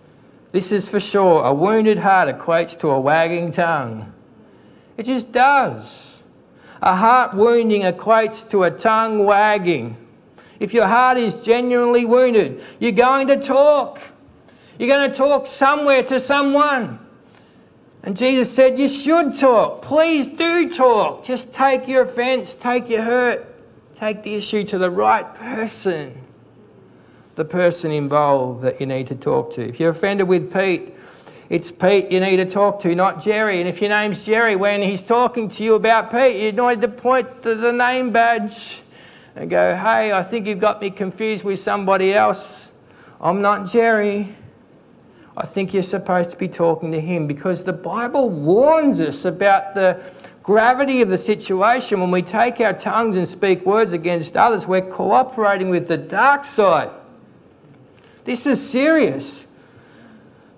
This 0.53 0.73
is 0.73 0.89
for 0.89 1.01
sure. 1.01 1.45
A 1.45 1.53
wounded 1.53 1.99
heart 1.99 2.29
equates 2.29 2.79
to 2.81 2.91
a 2.91 3.01
wagging 3.01 3.51
tongue. 3.51 4.13
It 4.97 5.03
just 5.03 5.33
does. 5.33 6.23
A 6.81 6.95
heart 6.95 7.35
wounding 7.35 7.83
equates 7.83 8.49
to 8.51 8.65
a 8.65 8.71
tongue 8.71 9.25
wagging. 9.25 9.97
If 10.59 10.73
your 10.73 10.87
heart 10.87 11.19
is 11.19 11.41
genuinely 11.41 12.05
wounded, 12.05 12.63
you're 12.79 12.93
going 12.93 13.27
to 13.29 13.37
talk. 13.41 14.01
You're 14.79 14.89
going 14.89 15.11
to 15.11 15.17
talk 15.17 15.47
somewhere 15.47 16.03
to 16.05 16.21
someone. 16.21 16.99
And 18.03 18.17
Jesus 18.17 18.55
said, 18.55 18.79
You 18.79 18.89
should 18.89 19.35
talk. 19.35 19.83
Please 19.83 20.29
do 20.29 20.71
talk. 20.73 21.25
Just 21.25 21.53
take 21.53 21.89
your 21.89 22.03
offense, 22.03 22.55
take 22.55 22.89
your 22.89 23.03
hurt, 23.03 23.55
take 23.95 24.23
the 24.23 24.35
issue 24.35 24.63
to 24.65 24.79
the 24.79 24.91
right 24.91 25.35
person, 25.35 26.17
the 27.35 27.45
person 27.45 27.91
involved 27.91 28.63
that 28.63 28.81
you 28.81 28.87
need 28.87 29.09
to 29.09 29.15
talk 29.17 29.53
to. 29.55 29.67
If 29.67 29.81
you're 29.81 29.91
offended 29.91 30.29
with 30.29 30.53
Pete, 30.53 30.95
it's 31.49 31.73
Pete 31.73 32.11
you 32.11 32.21
need 32.21 32.37
to 32.37 32.47
talk 32.47 32.79
to, 32.81 32.95
not 32.95 33.21
Jerry. 33.21 33.61
And 33.61 33.69
if 33.69 33.81
your 33.81 33.91
name's 33.91 34.25
Jerry, 34.25 34.57
when 34.57 34.83
he's 34.83 35.03
talking 35.03 35.49
to 35.49 35.65
you 35.65 35.75
about 35.75 36.11
Pete, 36.11 36.37
you 36.37 36.53
need 36.53 36.81
to 36.81 36.89
point 36.89 37.43
to 37.43 37.55
the 37.55 37.73
name 37.73 38.11
badge 38.11 38.83
and 39.37 39.51
go, 39.51 39.77
Hey, 39.77 40.13
I 40.13 40.23
think 40.23 40.47
you've 40.47 40.61
got 40.61 40.81
me 40.81 40.91
confused 40.91 41.45
with 41.45 41.61
somebody 41.61 42.15
else. 42.15 42.73
I'm 43.21 43.43
not 43.43 43.67
Jerry. 43.67 44.35
I 45.37 45.45
think 45.45 45.75
you're 45.75 45.83
supposed 45.83 46.31
to 46.31 46.39
be 46.39 46.49
talking 46.49 46.91
to 46.93 47.01
him 47.01 47.27
because 47.27 47.63
the 47.63 47.73
Bible 47.73 48.31
warns 48.31 49.01
us 49.01 49.27
about 49.27 49.75
the 49.75 50.03
gravity 50.43 51.03
of 51.03 51.11
the 51.11 51.19
situation. 51.19 52.01
When 52.01 52.11
we 52.11 52.23
take 52.23 52.61
our 52.61 52.73
tongues 52.73 53.17
and 53.17 53.29
speak 53.29 53.67
words 53.67 53.93
against 53.93 54.37
others, 54.39 54.67
we're 54.67 54.89
cooperating 54.89 55.69
with 55.69 55.87
the 55.87 55.99
dark 55.99 56.45
side. 56.45 56.91
This 58.25 58.47
is 58.47 58.67
serious. 58.67 59.47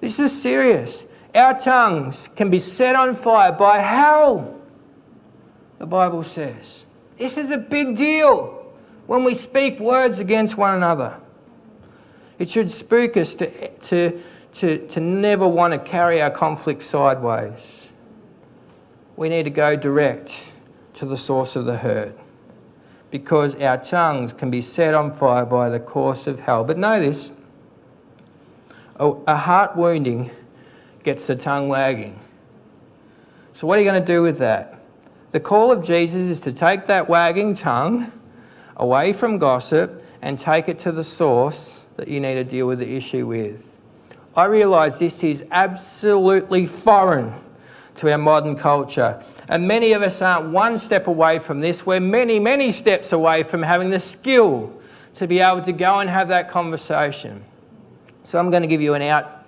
This 0.00 0.20
is 0.20 0.40
serious. 0.40 1.06
Our 1.34 1.58
tongues 1.58 2.28
can 2.36 2.48
be 2.48 2.60
set 2.60 2.94
on 2.94 3.16
fire 3.16 3.52
by 3.52 3.80
hell, 3.80 4.60
the 5.78 5.86
Bible 5.86 6.22
says. 6.22 6.84
This 7.18 7.36
is 7.36 7.50
a 7.50 7.58
big 7.58 7.96
deal 7.96 8.57
when 9.08 9.24
we 9.24 9.34
speak 9.34 9.80
words 9.80 10.20
against 10.20 10.56
one 10.56 10.76
another. 10.76 11.18
It 12.38 12.48
should 12.48 12.70
spook 12.70 13.16
us 13.16 13.34
to, 13.34 13.68
to 13.68 14.22
to, 14.52 14.86
to 14.88 15.00
never 15.00 15.46
want 15.46 15.72
to 15.72 15.78
carry 15.78 16.20
our 16.20 16.30
conflict 16.30 16.82
sideways. 16.82 17.90
We 19.16 19.28
need 19.28 19.44
to 19.44 19.50
go 19.50 19.76
direct 19.76 20.52
to 20.94 21.06
the 21.06 21.16
source 21.16 21.56
of 21.56 21.64
the 21.64 21.76
hurt 21.76 22.18
because 23.10 23.54
our 23.56 23.78
tongues 23.78 24.32
can 24.32 24.50
be 24.50 24.60
set 24.60 24.94
on 24.94 25.14
fire 25.14 25.44
by 25.44 25.68
the 25.70 25.80
course 25.80 26.26
of 26.26 26.40
hell. 26.40 26.64
But 26.64 26.78
know 26.78 27.00
this 27.00 27.32
a 29.00 29.36
heart 29.36 29.76
wounding 29.76 30.28
gets 31.04 31.28
the 31.28 31.36
tongue 31.36 31.68
wagging. 31.68 32.18
So, 33.52 33.68
what 33.68 33.78
are 33.78 33.82
you 33.82 33.88
going 33.88 34.04
to 34.04 34.12
do 34.12 34.22
with 34.22 34.38
that? 34.38 34.80
The 35.30 35.38
call 35.38 35.70
of 35.70 35.84
Jesus 35.84 36.22
is 36.22 36.40
to 36.40 36.52
take 36.52 36.86
that 36.86 37.08
wagging 37.08 37.54
tongue 37.54 38.12
away 38.78 39.12
from 39.12 39.38
gossip 39.38 40.04
and 40.22 40.38
take 40.38 40.68
it 40.68 40.78
to 40.80 40.92
the 40.92 41.04
source 41.04 41.86
that 41.96 42.08
you 42.08 42.20
need 42.20 42.34
to 42.34 42.44
deal 42.44 42.66
with 42.66 42.78
the 42.78 42.96
issue 42.96 43.26
with. 43.26 43.76
I 44.36 44.44
realise 44.44 44.98
this 44.98 45.24
is 45.24 45.44
absolutely 45.50 46.66
foreign 46.66 47.32
to 47.96 48.12
our 48.12 48.18
modern 48.18 48.54
culture. 48.54 49.20
And 49.48 49.66
many 49.66 49.92
of 49.92 50.02
us 50.02 50.22
aren't 50.22 50.50
one 50.50 50.78
step 50.78 51.08
away 51.08 51.40
from 51.40 51.60
this. 51.60 51.84
We're 51.84 52.00
many, 52.00 52.38
many 52.38 52.70
steps 52.70 53.12
away 53.12 53.42
from 53.42 53.62
having 53.62 53.90
the 53.90 53.98
skill 53.98 54.72
to 55.14 55.26
be 55.26 55.40
able 55.40 55.62
to 55.62 55.72
go 55.72 55.98
and 55.98 56.08
have 56.08 56.28
that 56.28 56.48
conversation. 56.48 57.44
So 58.22 58.38
I'm 58.38 58.50
going 58.50 58.62
to 58.62 58.68
give 58.68 58.80
you 58.80 58.94
an 58.94 59.02
out 59.02 59.44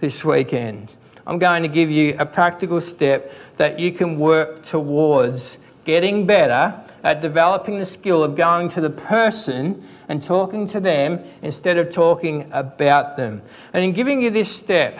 this 0.00 0.24
weekend. 0.24 0.96
I'm 1.26 1.38
going 1.38 1.62
to 1.62 1.68
give 1.68 1.90
you 1.90 2.16
a 2.18 2.26
practical 2.26 2.80
step 2.80 3.32
that 3.56 3.78
you 3.78 3.92
can 3.92 4.18
work 4.18 4.62
towards 4.62 5.58
getting 5.84 6.26
better 6.26 6.74
at 7.02 7.20
developing 7.20 7.78
the 7.78 7.84
skill 7.84 8.24
of 8.24 8.34
going 8.34 8.68
to 8.68 8.80
the 8.80 8.90
person 8.90 9.86
and 10.08 10.20
talking 10.20 10.66
to 10.68 10.80
them 10.80 11.22
instead 11.42 11.76
of 11.78 11.90
talking 11.90 12.48
about 12.52 13.16
them. 13.16 13.42
And 13.72 13.84
in 13.84 13.92
giving 13.92 14.22
you 14.22 14.30
this 14.30 14.54
step, 14.54 14.98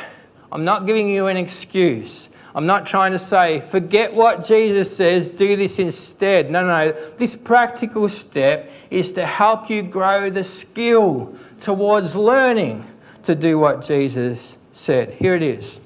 I'm 0.52 0.64
not 0.64 0.86
giving 0.86 1.08
you 1.08 1.26
an 1.26 1.36
excuse. 1.36 2.28
I'm 2.54 2.66
not 2.66 2.86
trying 2.86 3.10
to 3.12 3.18
say, 3.18 3.60
forget 3.60 4.14
what 4.14 4.46
Jesus 4.46 4.94
says, 4.96 5.28
do 5.28 5.56
this 5.56 5.80
instead. 5.80 6.50
No, 6.50 6.64
no, 6.64 6.68
no. 6.68 6.92
this 7.16 7.34
practical 7.34 8.08
step 8.08 8.70
is 8.90 9.10
to 9.12 9.26
help 9.26 9.68
you 9.68 9.82
grow 9.82 10.30
the 10.30 10.44
skill 10.44 11.36
towards 11.58 12.14
learning 12.14 12.86
to 13.24 13.34
do 13.34 13.58
what 13.58 13.82
Jesus 13.82 14.56
said. 14.70 15.14
Here 15.14 15.34
it 15.34 15.42
is. 15.42 15.80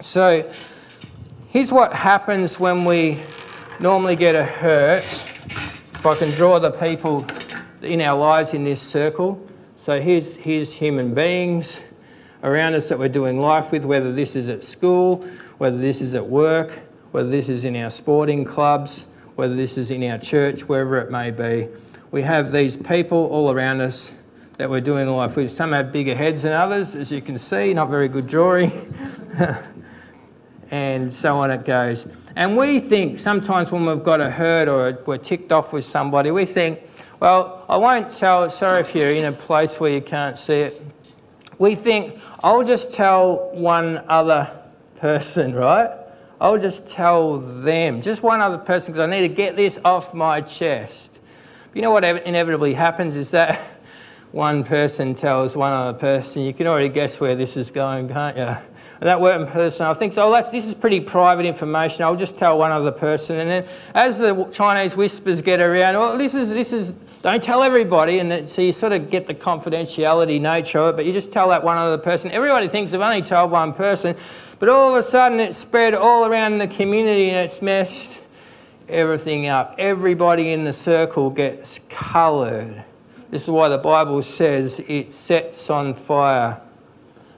So, 0.00 0.50
here's 1.50 1.72
what 1.72 1.92
happens 1.92 2.58
when 2.58 2.84
we 2.84 3.20
normally 3.80 4.16
get 4.16 4.34
a 4.34 4.44
hurt. 4.44 5.02
If 5.02 6.06
I 6.06 6.14
can 6.16 6.30
draw 6.30 6.58
the 6.58 6.70
people 6.70 7.26
in 7.82 8.00
our 8.00 8.18
lives 8.18 8.54
in 8.54 8.64
this 8.64 8.80
circle. 8.80 9.44
So 9.76 10.00
here's, 10.00 10.36
here's 10.36 10.72
human 10.72 11.14
beings 11.14 11.80
around 12.42 12.74
us 12.74 12.88
that 12.88 12.98
we're 12.98 13.08
doing 13.08 13.40
life 13.40 13.72
with, 13.72 13.84
whether 13.84 14.12
this 14.12 14.36
is 14.36 14.48
at 14.48 14.62
school, 14.62 15.22
whether 15.58 15.78
this 15.78 16.00
is 16.00 16.14
at 16.14 16.26
work, 16.26 16.78
whether 17.12 17.28
this 17.28 17.48
is 17.48 17.64
in 17.64 17.76
our 17.76 17.90
sporting 17.90 18.44
clubs, 18.44 19.06
whether 19.36 19.54
this 19.54 19.76
is 19.78 19.90
in 19.90 20.02
our 20.10 20.18
church, 20.18 20.68
wherever 20.68 20.98
it 20.98 21.10
may 21.10 21.30
be. 21.30 21.68
We 22.10 22.22
have 22.22 22.52
these 22.52 22.76
people 22.76 23.26
all 23.26 23.50
around 23.50 23.80
us 23.80 24.12
that 24.58 24.70
we're 24.70 24.80
doing 24.80 25.08
life 25.08 25.36
with. 25.36 25.50
Some 25.50 25.72
have 25.72 25.90
bigger 25.90 26.14
heads 26.14 26.42
than 26.42 26.52
others, 26.52 26.94
as 26.94 27.10
you 27.10 27.20
can 27.20 27.36
see, 27.36 27.74
not 27.74 27.90
very 27.90 28.08
good 28.08 28.26
drawing. 28.26 28.70
and 30.74 31.12
so 31.12 31.38
on 31.38 31.52
it 31.52 31.64
goes. 31.64 32.08
And 32.34 32.56
we 32.56 32.80
think 32.80 33.20
sometimes 33.20 33.70
when 33.70 33.86
we've 33.86 34.02
got 34.02 34.20
a 34.20 34.28
hurt 34.28 34.66
or 34.66 34.98
we're 35.06 35.18
ticked 35.18 35.52
off 35.52 35.72
with 35.72 35.84
somebody, 35.84 36.32
we 36.32 36.46
think, 36.46 36.80
well, 37.20 37.64
I 37.68 37.76
won't 37.76 38.10
tell, 38.10 38.50
sorry 38.50 38.80
if 38.80 38.92
you're 38.92 39.10
in 39.10 39.26
a 39.26 39.32
place 39.32 39.78
where 39.78 39.92
you 39.92 40.00
can't 40.00 40.36
see 40.36 40.62
it. 40.62 40.82
We 41.58 41.76
think, 41.76 42.18
I'll 42.42 42.64
just 42.64 42.90
tell 42.90 43.50
one 43.52 44.04
other 44.08 44.52
person, 44.96 45.54
right? 45.66 45.90
I'll 46.40 46.58
just 46.58 46.88
tell 46.88 47.38
them, 47.38 48.02
just 48.02 48.24
one 48.24 48.40
other 48.40 48.58
person, 48.58 48.92
because 48.92 48.98
I 48.98 49.06
need 49.06 49.28
to 49.28 49.32
get 49.32 49.54
this 49.54 49.78
off 49.84 50.12
my 50.12 50.40
chest. 50.40 51.20
You 51.72 51.82
know 51.82 51.92
what 51.92 52.02
inevitably 52.02 52.74
happens 52.74 53.14
is 53.14 53.30
that 53.30 53.60
one 54.32 54.64
person 54.64 55.14
tells 55.14 55.56
one 55.56 55.72
other 55.72 55.96
person, 55.96 56.42
you 56.42 56.52
can 56.52 56.66
already 56.66 56.88
guess 56.88 57.20
where 57.20 57.36
this 57.36 57.56
is 57.56 57.70
going, 57.70 58.08
can't 58.08 58.36
you? 58.36 58.56
That 59.04 59.20
one 59.20 59.46
person, 59.46 59.84
I 59.84 59.92
think, 59.92 60.14
so 60.14 60.26
oh, 60.26 60.32
that's, 60.32 60.50
this 60.50 60.66
is 60.66 60.72
pretty 60.72 60.98
private 60.98 61.44
information. 61.44 62.06
I'll 62.06 62.16
just 62.16 62.38
tell 62.38 62.56
one 62.56 62.72
other 62.72 62.90
person. 62.90 63.38
And 63.38 63.50
then 63.50 63.66
as 63.92 64.16
the 64.16 64.48
Chinese 64.50 64.96
whispers 64.96 65.42
get 65.42 65.60
around, 65.60 65.96
well, 65.96 66.16
this 66.16 66.34
is, 66.34 66.48
this 66.48 66.72
is, 66.72 66.92
don't 67.20 67.42
tell 67.42 67.62
everybody. 67.62 68.20
And 68.20 68.46
so 68.46 68.62
you 68.62 68.72
sort 68.72 68.92
of 68.92 69.10
get 69.10 69.26
the 69.26 69.34
confidentiality 69.34 70.40
nature 70.40 70.78
of 70.78 70.94
it, 70.94 70.96
but 70.96 71.04
you 71.04 71.12
just 71.12 71.30
tell 71.30 71.50
that 71.50 71.62
one 71.62 71.76
other 71.76 71.98
person. 71.98 72.30
Everybody 72.30 72.66
thinks 72.66 72.92
they've 72.92 73.00
only 73.02 73.20
told 73.20 73.50
one 73.50 73.74
person, 73.74 74.16
but 74.58 74.70
all 74.70 74.92
of 74.92 74.96
a 74.96 75.02
sudden 75.02 75.38
it's 75.38 75.58
spread 75.58 75.92
all 75.92 76.24
around 76.24 76.56
the 76.56 76.68
community 76.68 77.28
and 77.28 77.44
it's 77.44 77.60
messed 77.60 78.22
everything 78.88 79.48
up. 79.48 79.74
Everybody 79.76 80.52
in 80.52 80.64
the 80.64 80.72
circle 80.72 81.28
gets 81.28 81.78
coloured. 81.90 82.82
This 83.30 83.42
is 83.42 83.50
why 83.50 83.68
the 83.68 83.76
Bible 83.76 84.22
says 84.22 84.80
it 84.88 85.12
sets 85.12 85.68
on 85.68 85.92
fire 85.92 86.58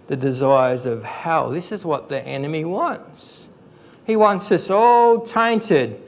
the 0.06 0.16
desires 0.16 0.86
of 0.86 1.04
hell. 1.04 1.50
This 1.50 1.72
is 1.72 1.84
what 1.84 2.08
the 2.08 2.20
enemy 2.22 2.64
wants. 2.64 3.46
He 4.06 4.16
wants 4.16 4.52
us 4.52 4.70
all 4.70 5.20
tainted, 5.20 6.00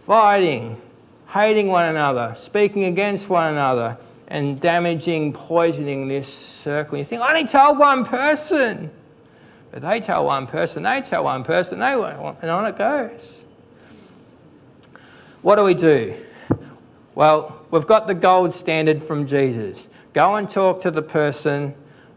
fighting, 0.00 0.80
hating 1.28 1.68
one 1.68 1.86
another, 1.86 2.34
speaking 2.36 2.84
against 2.84 3.28
one 3.28 3.52
another, 3.52 3.98
and 4.28 4.60
damaging, 4.60 5.32
poisoning 5.32 6.06
this 6.06 6.32
circle. 6.32 6.98
You 6.98 7.04
think, 7.04 7.22
I 7.22 7.30
only 7.30 7.46
told 7.46 7.78
one 7.78 8.04
person. 8.04 8.90
But 9.70 9.82
they 9.82 10.00
tell 10.00 10.24
one 10.24 10.46
person, 10.46 10.82
they 10.82 11.02
tell 11.02 11.24
one 11.24 11.44
person, 11.44 11.78
they 11.78 11.96
want, 11.96 12.38
and 12.40 12.50
on 12.50 12.64
it 12.66 12.78
goes. 12.78 13.42
What 15.42 15.56
do 15.56 15.64
we 15.64 15.74
do? 15.74 16.14
Well, 17.14 17.60
we've 17.70 17.86
got 17.86 18.06
the 18.06 18.14
gold 18.14 18.52
standard 18.52 19.02
from 19.02 19.26
Jesus. 19.26 19.88
Go 20.12 20.36
and 20.36 20.48
talk 20.48 20.80
to 20.82 20.90
the 20.90 21.02
person 21.02 21.74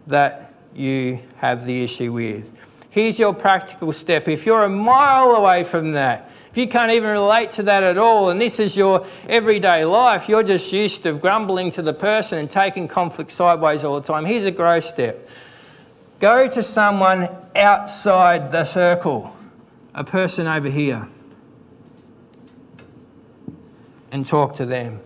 that 0.07 0.50
you 0.75 1.19
have 1.37 1.65
the 1.65 1.83
issue 1.83 2.13
with. 2.13 2.51
Here's 2.89 3.17
your 3.17 3.33
practical 3.33 3.91
step. 3.91 4.27
If 4.27 4.45
you're 4.45 4.63
a 4.63 4.69
mile 4.69 5.31
away 5.31 5.63
from 5.63 5.93
that, 5.93 6.29
if 6.51 6.57
you 6.57 6.67
can't 6.67 6.91
even 6.91 7.09
relate 7.09 7.51
to 7.51 7.63
that 7.63 7.83
at 7.83 7.97
all, 7.97 8.29
and 8.29 8.41
this 8.41 8.59
is 8.59 8.75
your 8.75 9.05
everyday 9.29 9.85
life, 9.85 10.27
you're 10.27 10.43
just 10.43 10.73
used 10.73 11.03
to 11.03 11.13
grumbling 11.13 11.71
to 11.71 11.81
the 11.81 11.93
person 11.93 12.39
and 12.39 12.51
taking 12.51 12.89
conflict 12.89 13.31
sideways 13.31 13.85
all 13.85 13.99
the 13.99 14.05
time, 14.05 14.25
here's 14.25 14.43
a 14.43 14.51
growth 14.51 14.83
step. 14.83 15.29
Go 16.19 16.49
to 16.49 16.61
someone 16.61 17.29
outside 17.55 18.51
the 18.51 18.65
circle, 18.65 19.33
a 19.95 20.03
person 20.03 20.45
over 20.45 20.69
here, 20.69 21.07
and 24.11 24.25
talk 24.25 24.53
to 24.55 24.65
them. 24.65 24.99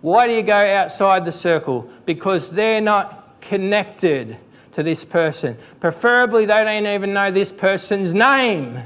Why 0.00 0.26
do 0.26 0.32
you 0.32 0.42
go 0.42 0.56
outside 0.56 1.26
the 1.26 1.32
circle? 1.32 1.90
Because 2.06 2.50
they're 2.50 2.80
not 2.80 3.25
connected 3.40 4.36
to 4.72 4.82
this 4.82 5.04
person. 5.04 5.56
Preferably, 5.80 6.46
they 6.46 6.64
don't 6.64 6.86
even 6.86 7.14
know 7.14 7.30
this 7.30 7.52
person's 7.52 8.12
name 8.12 8.80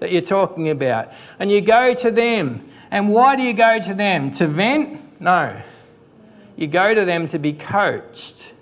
that 0.00 0.12
you're 0.12 0.20
talking 0.20 0.70
about. 0.70 1.12
And 1.38 1.50
you 1.50 1.60
go 1.60 1.94
to 1.94 2.10
them. 2.10 2.68
And 2.90 3.08
why 3.08 3.36
do 3.36 3.42
you 3.42 3.54
go 3.54 3.80
to 3.80 3.94
them? 3.94 4.30
To 4.32 4.46
vent? 4.46 5.20
No. 5.20 5.60
You 6.56 6.66
go 6.66 6.94
to 6.94 7.04
them 7.04 7.26
to 7.28 7.38
be 7.38 7.52
coached. 7.52 8.52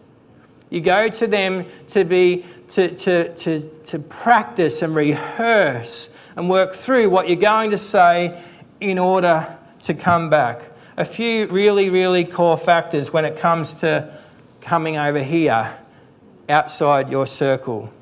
You 0.71 0.81
go 0.81 1.09
to 1.09 1.27
them 1.27 1.67
to 1.89 2.05
be 2.05 2.47
to, 2.69 2.95
to, 2.97 3.35
to, 3.35 3.61
to 3.61 3.99
practice 3.99 4.81
and 4.81 4.97
rehearse 4.97 6.09
and 6.37 6.49
work 6.49 6.75
through 6.75 7.11
what 7.11 7.29
you're 7.29 7.37
going 7.37 7.71
to 7.71 7.77
say 7.77 8.43
in 8.81 8.99
order 8.99 9.59
to 9.83 9.93
come 9.93 10.31
back. 10.31 10.71
A 10.97 11.05
few 11.05 11.47
really, 11.49 11.91
really 11.91 12.25
core 12.25 12.57
factors 12.57 13.13
when 13.13 13.27
it 13.27 13.37
comes 13.37 13.75
to 13.75 14.17
coming 14.63 14.97
over 14.97 15.23
here 15.23 15.77
outside 16.49 17.11
your 17.11 17.27
circle. 17.27 17.93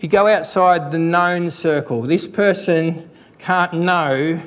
You 0.00 0.08
go 0.08 0.26
outside 0.26 0.90
the 0.90 0.98
known 0.98 1.50
circle. 1.50 2.02
This 2.02 2.26
person 2.26 3.08
can't 3.38 3.72
know 3.74 4.42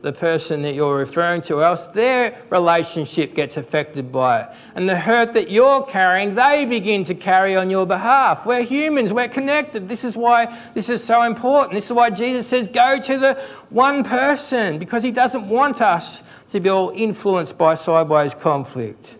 the 0.00 0.12
person 0.12 0.62
that 0.62 0.74
you're 0.74 0.96
referring 0.96 1.42
to, 1.42 1.62
else 1.62 1.86
their 1.86 2.40
relationship 2.50 3.34
gets 3.34 3.56
affected 3.56 4.12
by 4.12 4.42
it. 4.42 4.48
And 4.76 4.88
the 4.88 4.96
hurt 4.96 5.32
that 5.34 5.50
you're 5.50 5.82
carrying, 5.82 6.36
they 6.36 6.64
begin 6.64 7.02
to 7.04 7.14
carry 7.16 7.56
on 7.56 7.68
your 7.68 7.84
behalf. 7.84 8.46
We're 8.46 8.62
humans, 8.62 9.12
we're 9.12 9.28
connected. 9.28 9.88
This 9.88 10.04
is 10.04 10.16
why 10.16 10.56
this 10.74 10.88
is 10.88 11.02
so 11.02 11.22
important. 11.22 11.74
This 11.74 11.86
is 11.86 11.92
why 11.92 12.10
Jesus 12.10 12.46
says, 12.46 12.68
go 12.68 13.00
to 13.00 13.18
the 13.18 13.42
one 13.70 14.04
person, 14.04 14.78
because 14.78 15.02
he 15.02 15.10
doesn't 15.10 15.48
want 15.48 15.82
us 15.82 16.22
to 16.52 16.60
be 16.60 16.68
all 16.68 16.90
influenced 16.90 17.58
by 17.58 17.74
sideways 17.74 18.34
conflict. 18.34 19.17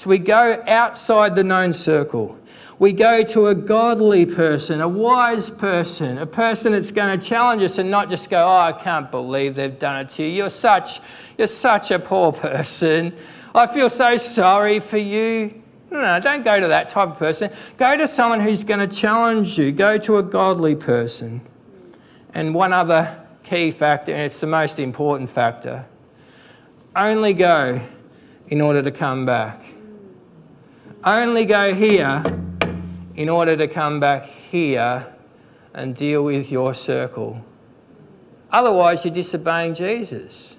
So 0.00 0.08
we 0.08 0.18
go 0.18 0.62
outside 0.66 1.36
the 1.36 1.44
known 1.44 1.74
circle 1.74 2.38
we 2.80 2.94
go 2.94 3.22
to 3.22 3.48
a 3.48 3.54
godly 3.54 4.24
person, 4.24 4.80
a 4.80 4.88
wise 4.88 5.50
person, 5.50 6.16
a 6.16 6.24
person 6.24 6.72
that's 6.72 6.90
going 6.90 7.20
to 7.20 7.28
challenge 7.28 7.62
us 7.62 7.76
and 7.76 7.90
not 7.90 8.08
just 8.08 8.30
go, 8.30 8.42
Oh, 8.42 8.56
I 8.56 8.72
can't 8.72 9.10
believe 9.10 9.54
they've 9.54 9.78
done 9.78 10.00
it 10.00 10.08
to 10.12 10.22
you. 10.22 10.30
You're 10.30 10.48
such, 10.48 11.00
you're 11.36 11.46
such 11.46 11.90
a 11.90 11.98
poor 11.98 12.32
person. 12.48 13.14
I 13.54 13.66
feel 13.66 13.90
so 13.90 14.16
sorry 14.16 14.80
for 14.80 14.96
you. 14.96 15.62
No, 15.90 16.00
no, 16.00 16.20
don't 16.20 16.42
go 16.42 16.58
to 16.58 16.68
that 16.68 16.88
type 16.88 17.10
of 17.10 17.18
person. 17.18 17.50
Go 17.76 17.98
to 17.98 18.08
someone 18.08 18.40
who's 18.40 18.64
going 18.64 18.80
to 18.80 18.96
challenge 18.96 19.58
you. 19.58 19.72
Go 19.72 19.98
to 19.98 20.16
a 20.16 20.22
godly 20.22 20.74
person. 20.74 21.42
And 22.32 22.54
one 22.54 22.72
other 22.72 23.26
key 23.42 23.72
factor, 23.72 24.12
and 24.14 24.22
it's 24.22 24.40
the 24.40 24.46
most 24.46 24.78
important 24.78 25.28
factor 25.30 25.84
only 26.96 27.34
go 27.34 27.80
in 28.48 28.60
order 28.62 28.82
to 28.82 28.90
come 28.90 29.26
back. 29.26 29.62
Only 31.02 31.46
go 31.46 31.74
here 31.74 32.22
in 33.16 33.30
order 33.30 33.56
to 33.56 33.66
come 33.66 34.00
back 34.00 34.26
here 34.26 35.06
and 35.72 35.96
deal 35.96 36.24
with 36.24 36.52
your 36.52 36.74
circle. 36.74 37.42
Otherwise, 38.50 39.04
you're 39.04 39.14
disobeying 39.14 39.74
Jesus. 39.74 40.56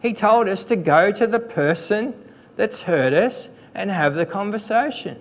He 0.00 0.12
told 0.12 0.48
us 0.48 0.64
to 0.64 0.76
go 0.76 1.10
to 1.12 1.26
the 1.26 1.38
person 1.38 2.14
that's 2.56 2.82
hurt 2.82 3.14
us 3.14 3.48
and 3.74 3.90
have 3.90 4.14
the 4.14 4.26
conversation. 4.26 5.18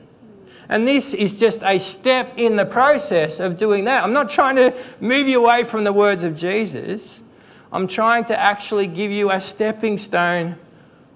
And 0.67 0.85
this 0.85 1.13
is 1.13 1.39
just 1.39 1.63
a 1.63 1.77
step 1.77 2.33
in 2.37 2.57
the 2.57 2.65
process 2.65 3.39
of 3.39 3.57
doing 3.57 3.85
that. 3.85 4.03
I'm 4.03 4.13
not 4.13 4.29
trying 4.29 4.57
to 4.57 4.77
move 4.99 5.29
you 5.29 5.45
away 5.45 5.63
from 5.63 5.85
the 5.85 5.93
words 5.93 6.23
of 6.23 6.35
Jesus. 6.35 7.21
I'm 7.71 7.87
trying 7.87 8.25
to 8.25 8.37
actually 8.37 8.87
give 8.87 9.09
you 9.09 9.31
a 9.31 9.39
stepping 9.39 9.97
stone 9.97 10.57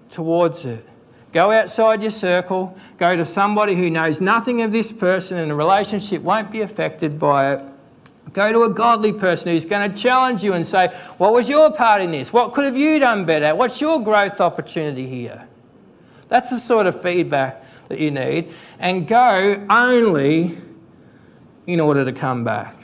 towards 0.10 0.64
it. 0.64 0.86
Go 1.34 1.52
outside 1.52 2.02
your 2.02 2.12
circle, 2.12 2.78
go 2.98 3.16
to 3.16 3.24
somebody 3.24 3.76
who 3.76 3.90
knows 3.90 4.20
nothing 4.20 4.62
of 4.64 4.72
this 4.72 4.92
person 4.92 5.38
and 5.38 5.50
the 5.50 5.56
relationship 5.56 6.22
won't 6.22 6.52
be 6.52 6.62
affected 6.62 7.18
by 7.18 7.54
it. 7.54 7.66
Go 8.34 8.52
to 8.52 8.64
a 8.64 8.70
godly 8.70 9.14
person 9.14 9.50
who's 9.50 9.66
going 9.66 9.92
to 9.92 9.98
challenge 9.98 10.44
you 10.44 10.54
and 10.54 10.66
say, 10.66 10.88
What 11.18 11.34
was 11.34 11.50
your 11.50 11.72
part 11.72 12.02
in 12.02 12.12
this? 12.12 12.32
What 12.32 12.54
could 12.54 12.66
have 12.66 12.78
you 12.78 13.00
done 13.00 13.26
better? 13.26 13.56
What's 13.56 13.82
your 13.82 14.02
growth 14.02 14.40
opportunity 14.40 15.08
here? 15.08 15.48
That's 16.28 16.50
the 16.50 16.60
sort 16.60 16.86
of 16.86 17.02
feedback 17.02 17.64
that 17.90 18.00
you 18.00 18.12
need. 18.12 18.54
And 18.80 19.08
go 19.08 19.66
only 19.70 20.58
in 21.66 21.80
order 21.80 22.06
to 22.06 22.14
come 22.14 22.44
back. 22.44 22.76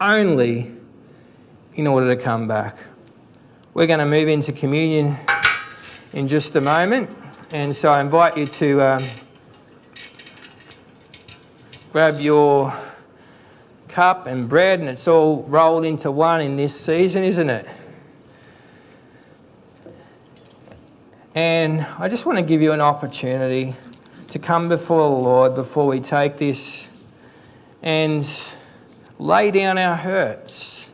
Only 0.00 0.72
in 1.74 1.86
order 1.86 2.14
to 2.14 2.20
come 2.20 2.48
back. 2.48 2.76
We're 3.74 3.86
going 3.86 4.00
to 4.00 4.06
move 4.06 4.28
into 4.28 4.50
communion 4.52 5.16
in 6.12 6.26
just 6.28 6.56
a 6.56 6.60
moment. 6.60 7.10
And 7.50 7.74
so 7.74 7.90
I 7.90 8.00
invite 8.00 8.36
you 8.36 8.46
to 8.46 8.82
um, 8.82 9.04
grab 11.92 12.20
your 12.20 12.74
cup 13.88 14.26
and 14.26 14.48
bread, 14.48 14.80
and 14.80 14.88
it's 14.88 15.08
all 15.08 15.42
rolled 15.44 15.84
into 15.84 16.10
one 16.10 16.40
in 16.40 16.56
this 16.56 16.78
season, 16.78 17.24
isn't 17.24 17.50
it? 17.50 17.68
And 21.34 21.86
I 21.98 22.08
just 22.08 22.26
want 22.26 22.38
to 22.38 22.44
give 22.44 22.62
you 22.62 22.72
an 22.72 22.80
opportunity 22.80 23.74
to 24.28 24.38
come 24.38 24.68
before 24.68 25.08
the 25.08 25.16
Lord 25.16 25.54
before 25.54 25.86
we 25.86 26.00
take 26.00 26.36
this 26.36 26.88
and 27.82 28.28
lay 29.18 29.50
down 29.50 29.78
our 29.78 29.96
hurts. 29.96 30.90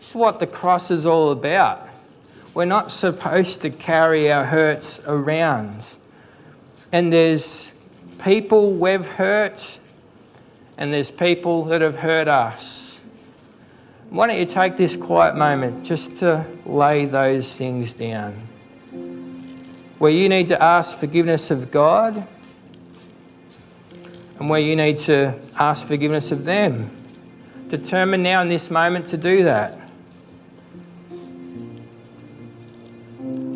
Is 0.00 0.14
what 0.14 0.40
the 0.40 0.46
cross 0.46 0.90
is 0.90 1.06
all 1.06 1.30
about. 1.30 1.89
We're 2.52 2.64
not 2.64 2.90
supposed 2.90 3.62
to 3.62 3.70
carry 3.70 4.30
our 4.32 4.44
hurts 4.44 5.00
around. 5.06 5.96
And 6.92 7.12
there's 7.12 7.72
people 8.18 8.72
we've 8.72 9.06
hurt, 9.06 9.78
and 10.76 10.92
there's 10.92 11.10
people 11.10 11.64
that 11.66 11.80
have 11.80 11.96
hurt 11.96 12.26
us. 12.26 12.98
Why 14.08 14.26
don't 14.26 14.38
you 14.38 14.46
take 14.46 14.76
this 14.76 14.96
quiet 14.96 15.36
moment 15.36 15.84
just 15.84 16.16
to 16.16 16.44
lay 16.66 17.04
those 17.04 17.56
things 17.56 17.94
down? 17.94 18.34
Where 19.98 20.10
you 20.10 20.28
need 20.28 20.48
to 20.48 20.60
ask 20.60 20.98
forgiveness 20.98 21.52
of 21.52 21.70
God, 21.70 22.26
and 24.40 24.50
where 24.50 24.60
you 24.60 24.74
need 24.74 24.96
to 24.96 25.34
ask 25.56 25.86
forgiveness 25.86 26.32
of 26.32 26.44
them. 26.44 26.90
Determine 27.68 28.22
now 28.22 28.42
in 28.42 28.48
this 28.48 28.70
moment 28.70 29.06
to 29.08 29.16
do 29.16 29.44
that. 29.44 29.78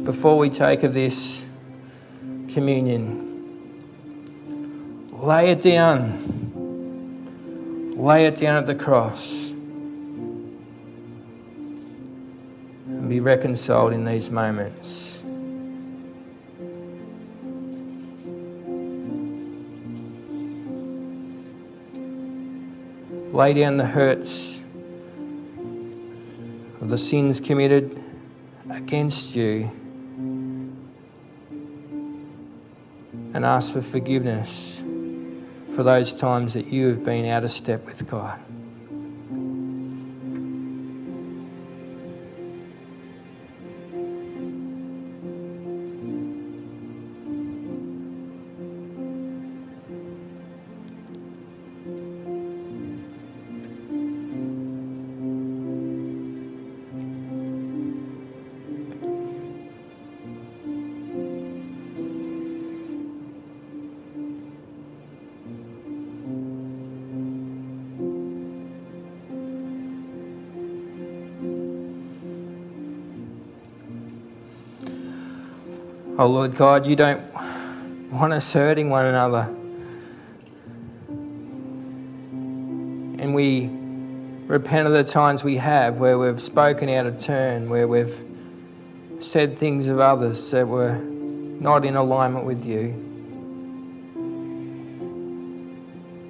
Before 0.05 0.37
we 0.37 0.51
take 0.51 0.83
of 0.83 0.93
this 0.93 1.45
communion. 2.49 3.25
Lay 5.11 5.51
it 5.51 5.63
down. 5.63 6.21
Lay 7.97 8.27
it 8.27 8.37
down 8.37 8.57
at 8.57 8.67
the 8.67 8.75
cross. 8.75 9.49
And 12.87 13.09
be 13.09 13.21
reconciled 13.21 13.95
in 13.95 14.05
these 14.05 14.31
moments. 14.31 15.23
Lay 23.33 23.55
down 23.55 23.79
the 23.79 23.87
hurts 23.87 24.63
of 26.81 26.91
the 26.91 26.99
sins 26.99 27.41
committed 27.41 28.01
against 28.69 29.35
you. 29.35 29.71
And 33.35 33.45
ask 33.45 33.73
for 33.73 33.83
forgiveness 33.83 34.83
for 35.75 35.83
those 35.83 36.15
times 36.15 36.55
that 36.55 36.69
you 36.69 36.89
have 36.89 37.05
been 37.05 37.27
out 37.27 37.45
of 37.45 37.51
step 37.51 37.85
with 37.85 38.07
God. 38.09 38.39
Oh 76.25 76.29
Lord 76.29 76.57
God, 76.57 76.87
you 76.87 76.97
don't 76.97 77.21
want 78.11 78.33
us 78.33 78.51
hurting 78.51 78.89
one 78.89 79.05
another. 79.05 79.43
And 83.23 83.35
we 83.35 83.69
repent 84.47 84.87
of 84.87 84.95
the 84.95 85.05
times 85.05 85.45
we 85.45 85.59
have 85.59 86.01
where 86.01 86.19
we've 86.19 86.41
spoken 86.41 86.89
out 86.89 87.05
of 87.05 87.19
turn, 87.19 87.69
where 87.69 87.87
we've 87.87 88.25
said 89.19 89.59
things 89.59 89.89
of 89.89 90.01
others 90.01 90.51
that 90.53 90.67
were 90.67 90.95
not 90.95 91.85
in 91.85 91.95
alignment 91.95 92.47
with 92.47 92.65
you. 92.65 92.95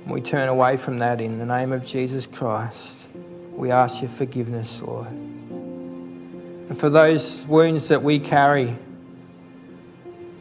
We 0.08 0.20
turn 0.20 0.48
away 0.48 0.76
from 0.76 0.98
that 0.98 1.20
in 1.20 1.38
the 1.38 1.46
name 1.46 1.72
of 1.72 1.86
Jesus 1.86 2.26
Christ. 2.26 3.06
We 3.52 3.70
ask 3.70 4.02
your 4.02 4.10
forgiveness, 4.10 4.82
Lord. 4.82 5.06
And 5.06 6.76
for 6.76 6.90
those 6.90 7.44
wounds 7.46 7.86
that 7.86 8.02
we 8.02 8.18
carry, 8.18 8.76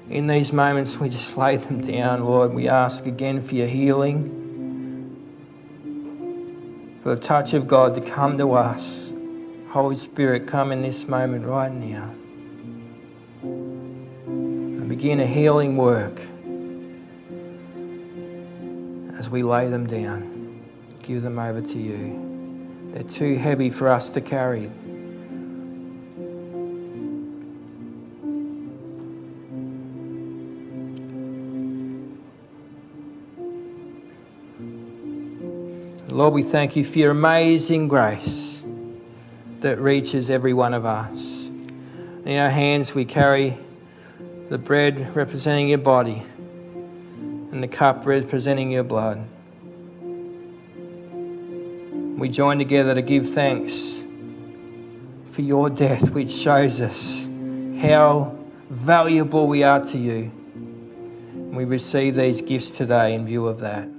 in 0.10 0.28
these 0.28 0.52
moments, 0.52 1.00
we 1.00 1.10
just 1.10 1.38
lay 1.38 1.58
them 1.58 1.82
down, 1.82 2.26
Lord. 2.26 2.54
We 2.54 2.68
ask 2.68 3.06
again 3.06 3.42
for 3.42 3.56
your 3.56 3.68
healing, 3.68 4.42
for 7.02 7.16
the 7.16 7.22
touch 7.22 7.54
of 7.54 7.68
God 7.68 7.96
to 7.96 8.02
come 8.02 8.38
to 8.38 8.54
us. 8.54 9.14
Holy 9.70 9.96
Spirit, 9.96 10.46
come 10.46 10.72
in 10.72 10.82
this 10.82 11.08
moment 11.08 11.46
right 11.46 11.72
now 11.72 12.14
and 14.84 14.88
begin 14.88 15.20
a 15.20 15.26
healing 15.26 15.78
work 15.78 16.22
as 19.18 19.30
we 19.30 19.42
lay 19.42 19.70
them 19.70 19.88
down. 19.88 20.62
Give 21.02 21.22
them 21.22 21.40
over 21.40 21.62
to 21.62 21.80
you. 21.80 22.92
They're 22.94 23.04
too 23.04 23.36
heavy 23.36 23.70
for 23.70 23.90
us 23.90 24.12
to 24.12 24.22
carry. 24.22 24.70
Lord, 36.24 36.36
we 36.36 36.44
thank 36.44 36.78
you 36.78 36.86
for 36.86 37.00
your 37.00 37.12
amazing 37.12 37.90
grace 37.90 38.64
that 39.60 39.78
reaches 39.78 40.30
every 40.30 40.54
one 40.54 40.74
of 40.74 40.86
us. 40.86 41.48
In 41.48 42.38
our 42.38 42.50
hands, 42.50 42.96
we 42.96 43.04
carry 43.04 43.58
the 44.48 44.58
bread 44.58 45.14
representing 45.18 45.68
your 45.68 45.80
body 45.80 46.24
and 47.52 47.62
the 47.62 47.68
cup 47.68 48.06
representing 48.06 48.72
your 48.72 48.84
blood. 48.86 49.22
We 52.18 52.30
join 52.30 52.58
together 52.58 52.96
to 52.96 53.02
give 53.02 53.32
thanks 53.32 54.06
for 55.34 55.42
your 55.42 55.70
death, 55.70 56.12
which 56.12 56.32
shows 56.32 56.80
us 56.80 57.28
how 57.82 58.34
valuable 58.70 59.48
we 59.48 59.64
are 59.64 59.84
to 59.84 59.98
you. 59.98 60.32
We 61.52 61.66
receive 61.66 62.16
these 62.16 62.42
gifts 62.42 62.78
today 62.78 63.14
in 63.14 63.26
view 63.26 63.46
of 63.46 63.60
that. 63.60 63.93